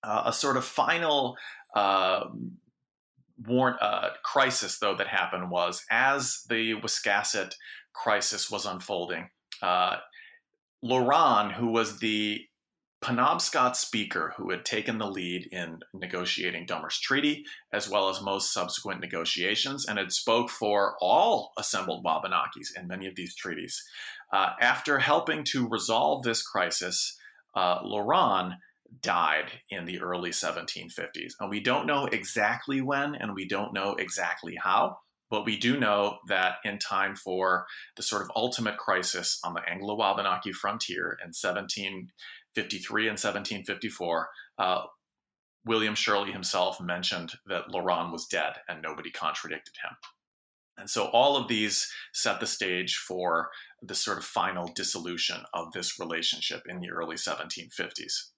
[0.05, 1.36] Uh, a sort of final
[1.74, 2.24] uh,
[3.47, 7.55] warn, uh, crisis, though, that happened was as the Wiscasset
[7.93, 9.28] crisis was unfolding.
[9.60, 9.97] Uh,
[10.85, 12.44] Loron, who was the
[13.02, 18.52] Penobscot speaker who had taken the lead in negotiating Dummer's Treaty, as well as most
[18.52, 23.82] subsequent negotiations, and had spoke for all assembled Wabanakis in many of these treaties.
[24.32, 27.19] Uh, after helping to resolve this crisis,
[27.56, 28.56] uh, Loron
[29.01, 31.32] died in the early 1750s.
[31.40, 34.98] And we don't know exactly when, and we don't know exactly how,
[35.33, 37.65] but we do know that in time for
[37.97, 44.29] the sort of ultimate crisis on the Anglo Wabanaki frontier in 1753 and 1754,
[44.59, 44.83] uh,
[45.65, 49.97] William Shirley himself mentioned that Loron was dead and nobody contradicted him.
[50.77, 53.49] And so all of these set the stage for
[53.81, 58.33] the sort of final dissolution of this relationship in the early 1750s.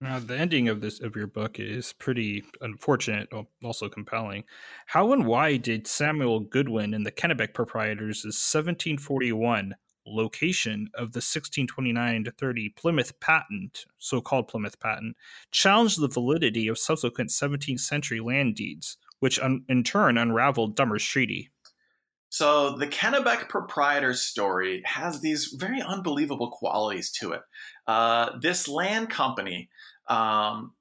[0.00, 3.28] Now, the ending of this of your book is pretty unfortunate,
[3.62, 4.44] also compelling.
[4.86, 9.74] How and why did Samuel Goodwin and the Kennebec proprietors' 1741
[10.06, 15.16] location of the 1629 to 30 Plymouth patent, so-called Plymouth patent,
[15.50, 21.04] challenge the validity of subsequent 17th century land deeds, which un- in turn unraveled Dummer's
[21.04, 21.50] Treaty?
[22.34, 27.42] So the Kennebec proprietor's story has these very unbelievable qualities to it.
[27.86, 29.70] Uh, this land company,
[30.08, 30.72] um,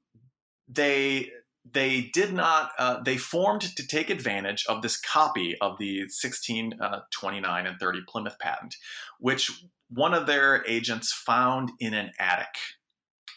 [0.68, 1.30] they
[1.72, 6.82] they did not uh, they formed to take advantage of this copy of the 1629
[6.82, 8.76] uh, and 30 Plymouth patent,
[9.20, 9.52] which
[9.92, 12.56] one of their agents found in an attic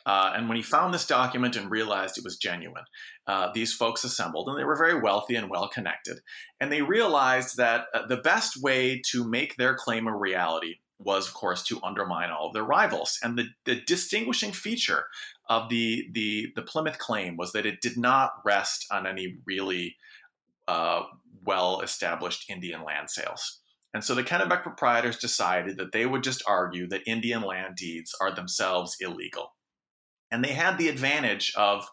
[0.06, 2.84] uh, and when he found this document and realized it was genuine,
[3.26, 6.20] uh, these folks assembled, and they were very wealthy and well connected.
[6.60, 11.26] And they realized that uh, the best way to make their claim a reality was,
[11.26, 13.18] of course, to undermine all of their rivals.
[13.22, 15.06] And the, the distinguishing feature
[15.50, 19.96] of the, the, the Plymouth claim was that it did not rest on any really
[20.68, 21.02] uh,
[21.44, 23.60] well established Indian land sales.
[23.92, 28.14] And so the Kennebec proprietors decided that they would just argue that Indian land deeds
[28.20, 29.55] are themselves illegal.
[30.30, 31.88] And they had the advantage of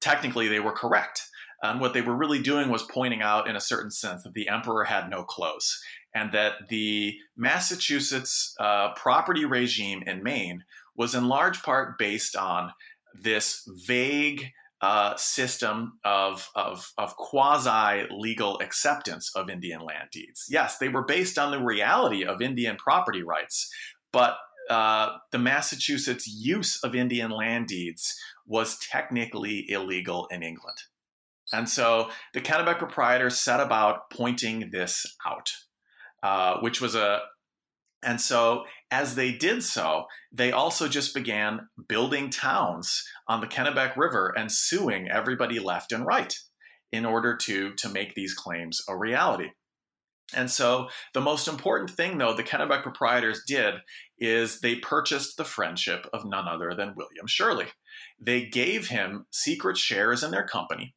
[0.00, 1.22] technically they were correct.
[1.62, 4.48] And what they were really doing was pointing out, in a certain sense, that the
[4.48, 5.80] emperor had no clothes,
[6.14, 10.62] and that the Massachusetts uh, property regime in Maine
[10.96, 12.72] was in large part based on
[13.20, 20.46] this vague uh, system of, of, of quasi legal acceptance of Indian land deeds.
[20.48, 23.68] Yes, they were based on the reality of Indian property rights,
[24.12, 24.36] but
[24.68, 28.14] uh, the Massachusetts use of Indian land deeds
[28.46, 30.78] was technically illegal in England.
[31.52, 35.50] And so the Kennebec proprietors set about pointing this out,
[36.22, 37.20] uh, which was a,
[38.02, 43.96] and so as they did so, they also just began building towns on the Kennebec
[43.96, 46.34] River and suing everybody left and right
[46.92, 49.48] in order to, to make these claims a reality.
[50.34, 53.74] And so the most important thing, though, the Kennebec proprietors did
[54.18, 57.66] is they purchased the friendship of none other than William Shirley.
[58.20, 60.94] They gave him secret shares in their company,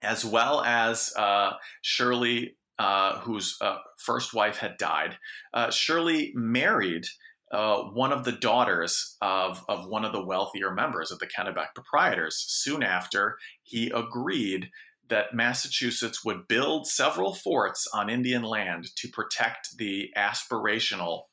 [0.00, 1.52] as well as uh,
[1.82, 5.18] Shirley, uh, whose uh, first wife had died.
[5.52, 7.04] Uh, Shirley married
[7.52, 11.74] uh, one of the daughters of, of one of the wealthier members of the Kennebec
[11.74, 12.36] proprietors.
[12.48, 14.70] Soon after, he agreed
[15.10, 21.24] that Massachusetts would build several forts on Indian land to protect the aspirational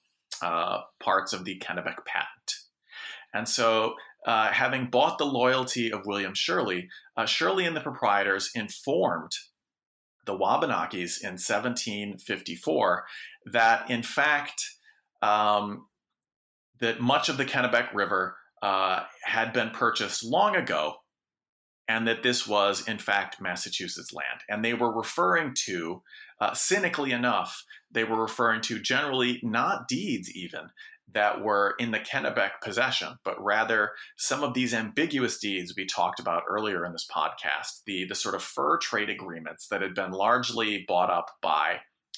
[0.41, 2.53] uh, parts of the Kennebec patent.
[3.33, 3.95] And so,
[4.25, 9.31] uh, having bought the loyalty of William Shirley, uh, Shirley and the proprietors informed
[10.25, 13.05] the Wabanakis in 1754
[13.53, 14.61] that, in fact,
[15.21, 15.87] um,
[16.79, 20.95] that much of the Kennebec River uh, had been purchased long ago
[21.87, 24.41] and that this was, in fact, Massachusetts land.
[24.49, 26.01] And they were referring to,
[26.39, 30.69] uh, cynically enough, they were referring to generally not deeds even
[31.13, 36.19] that were in the Kennebec possession, but rather some of these ambiguous deeds we talked
[36.19, 40.11] about earlier in this podcast, the, the sort of fur trade agreements that had been
[40.11, 41.77] largely bought up by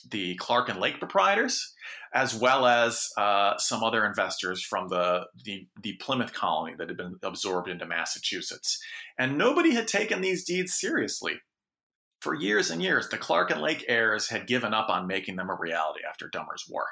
[0.10, 1.74] the Clark and Lake proprietors,
[2.14, 6.98] as well as uh, some other investors from the, the, the Plymouth colony that had
[6.98, 8.80] been absorbed into Massachusetts.
[9.18, 11.34] And nobody had taken these deeds seriously.
[12.22, 15.50] For years and years, the Clark and Lake heirs had given up on making them
[15.50, 16.86] a reality after Dummer's War.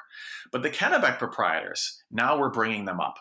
[0.50, 3.16] But the Kennebec proprietors now were bringing them up.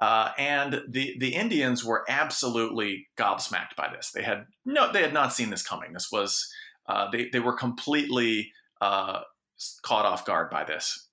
[0.00, 4.10] Uh, and the, the Indians were absolutely gobsmacked by this.
[4.10, 5.92] They had no, they had not seen this coming.
[5.92, 6.52] This was
[6.88, 8.50] uh, they, they were completely
[8.80, 9.20] uh,
[9.82, 11.08] caught off guard by this.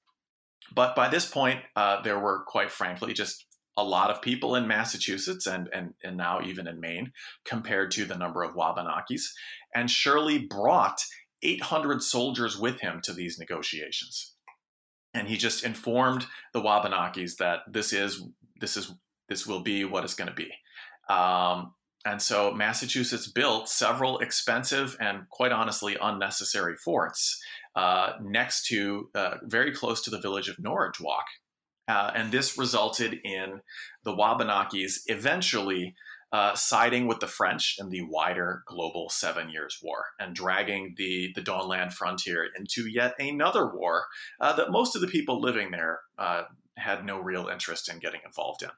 [0.74, 3.46] But by this point, uh, there were quite frankly just
[3.78, 7.12] a lot of people in Massachusetts and, and, and now even in Maine
[7.46, 9.24] compared to the number of Wabanakis.
[9.74, 11.02] And Shirley brought
[11.42, 14.36] 800 soldiers with him to these negotiations.
[15.14, 18.22] And he just informed the Wabanakis that this is
[18.60, 18.94] this is
[19.30, 20.52] this will be what it's going to be.
[21.10, 21.74] Um,
[22.06, 27.42] and so Massachusetts built several expensive and quite honestly unnecessary forts
[27.76, 31.26] uh, next to, uh, very close to the village of Norridgewock.
[31.88, 33.62] Uh, and this resulted in
[34.04, 35.96] the Wabanakis eventually
[36.32, 41.32] uh, siding with the French in the wider global Seven Years' War and dragging the,
[41.34, 44.06] the Dawnland frontier into yet another war
[44.40, 46.02] uh, that most of the people living there
[46.78, 48.70] had no real interest in getting involved in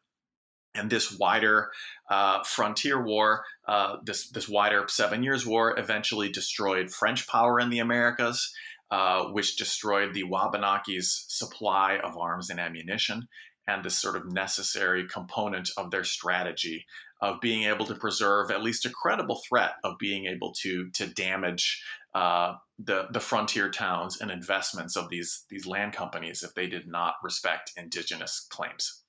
[0.74, 1.72] and this wider
[2.10, 7.70] uh, frontier war, uh, this this wider Seven Years' War, eventually destroyed French power in
[7.70, 8.54] the Americas,
[8.92, 13.28] uh, which destroyed the Wabanakis' supply of arms and ammunition,
[13.68, 16.86] and this sort of necessary component of their strategy
[17.22, 21.08] of being able to preserve at least a credible threat of being able to to
[21.08, 26.68] damage uh, the the frontier towns and investments of these these land companies if they
[26.68, 29.04] did not respect indigenous claims.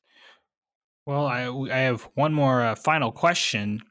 [1.06, 3.82] Well, I I have one more uh, final question.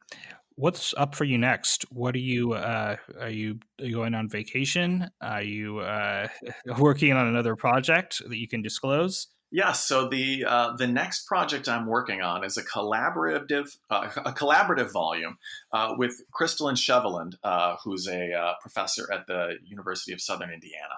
[0.56, 1.86] What's up for you next?
[1.92, 5.10] What are you uh, are you going on vacation?
[5.22, 6.28] Are you uh,
[6.78, 9.28] working on another project that you can disclose?
[9.54, 14.32] Yeah, so the uh, the next project I'm working on is a collaborative uh, a
[14.32, 15.38] collaborative volume
[15.74, 20.96] uh, with Kristalyn Shefveland, uh, who's a uh, professor at the University of Southern Indiana,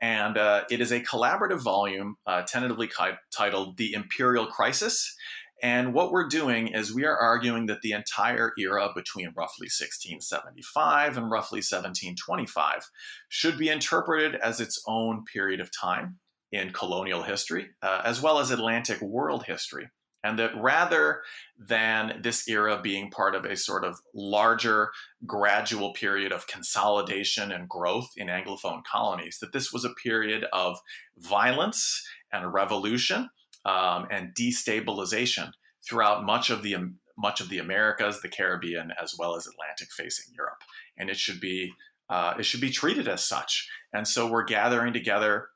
[0.00, 2.16] and uh, it is a collaborative volume
[2.46, 5.16] tentatively ki- titled "The Imperial Crisis."
[5.62, 11.16] And what we're doing is we are arguing that the entire era between roughly 1675
[11.16, 12.88] and roughly 1725
[13.28, 16.18] should be interpreted as its own period of time
[16.52, 19.88] in colonial history, uh, as well as Atlantic world history.
[20.24, 21.22] And that rather
[21.58, 24.90] than this era being part of a sort of larger,
[25.26, 30.78] gradual period of consolidation and growth in Anglophone colonies, that this was a period of
[31.18, 33.28] violence and revolution
[33.68, 35.50] um, and destabilization
[35.86, 36.74] throughout much of the
[37.20, 40.62] much of the Americas, the Caribbean, as well as Atlantic-facing Europe,
[40.96, 41.72] and it should be
[42.08, 43.68] uh, it should be treated as such.
[43.92, 45.48] And so we're gathering together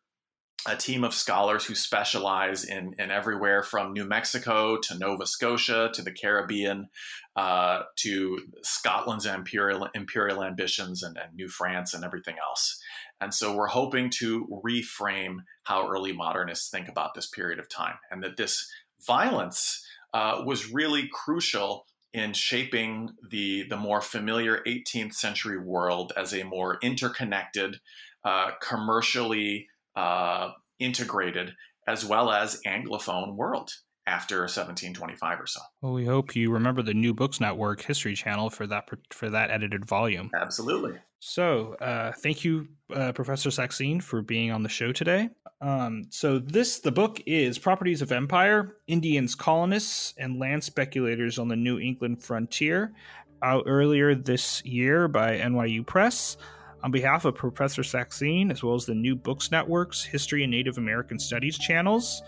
[0.66, 5.90] a team of scholars who specialize in, in everywhere from New Mexico to Nova Scotia
[5.92, 6.88] to the Caribbean
[7.34, 12.80] uh, to Scotland's imperial imperial ambitions and, and, New France and everything else.
[13.20, 17.94] And so we're hoping to reframe how early modernists think about this period of time
[18.10, 18.70] and that this
[19.04, 19.84] violence
[20.14, 26.42] uh, was really crucial in shaping the, the more familiar 18th century world as a
[26.42, 27.80] more interconnected,
[28.24, 29.66] uh, commercially
[29.96, 31.52] uh, integrated,
[31.86, 33.70] as well as Anglophone world
[34.06, 35.60] after 1725 or so.
[35.80, 39.50] Well, we hope you remember the New Books Network History Channel for that for that
[39.50, 40.30] edited volume.
[40.34, 40.98] Absolutely.
[41.24, 45.30] So, uh, thank you, uh, Professor Saxine, for being on the show today.
[45.60, 51.46] Um, so, this the book is "Properties of Empire: Indians, Colonists, and Land Speculators on
[51.46, 52.92] the New England Frontier,"
[53.40, 56.36] out earlier this year by NYU Press.
[56.82, 60.78] On behalf of Professor Saxine, as well as the New Books Network's History and Native
[60.78, 62.22] American Studies channels,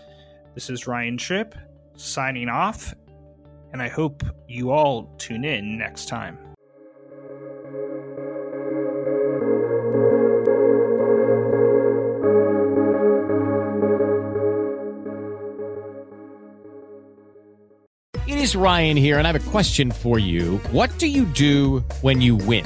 [0.53, 1.55] this is Ryan Tripp
[1.97, 2.93] signing off,
[3.73, 6.37] and I hope you all tune in next time.
[18.25, 20.59] It is Ryan here, and I have a question for you.
[20.71, 22.65] What do you do when you win?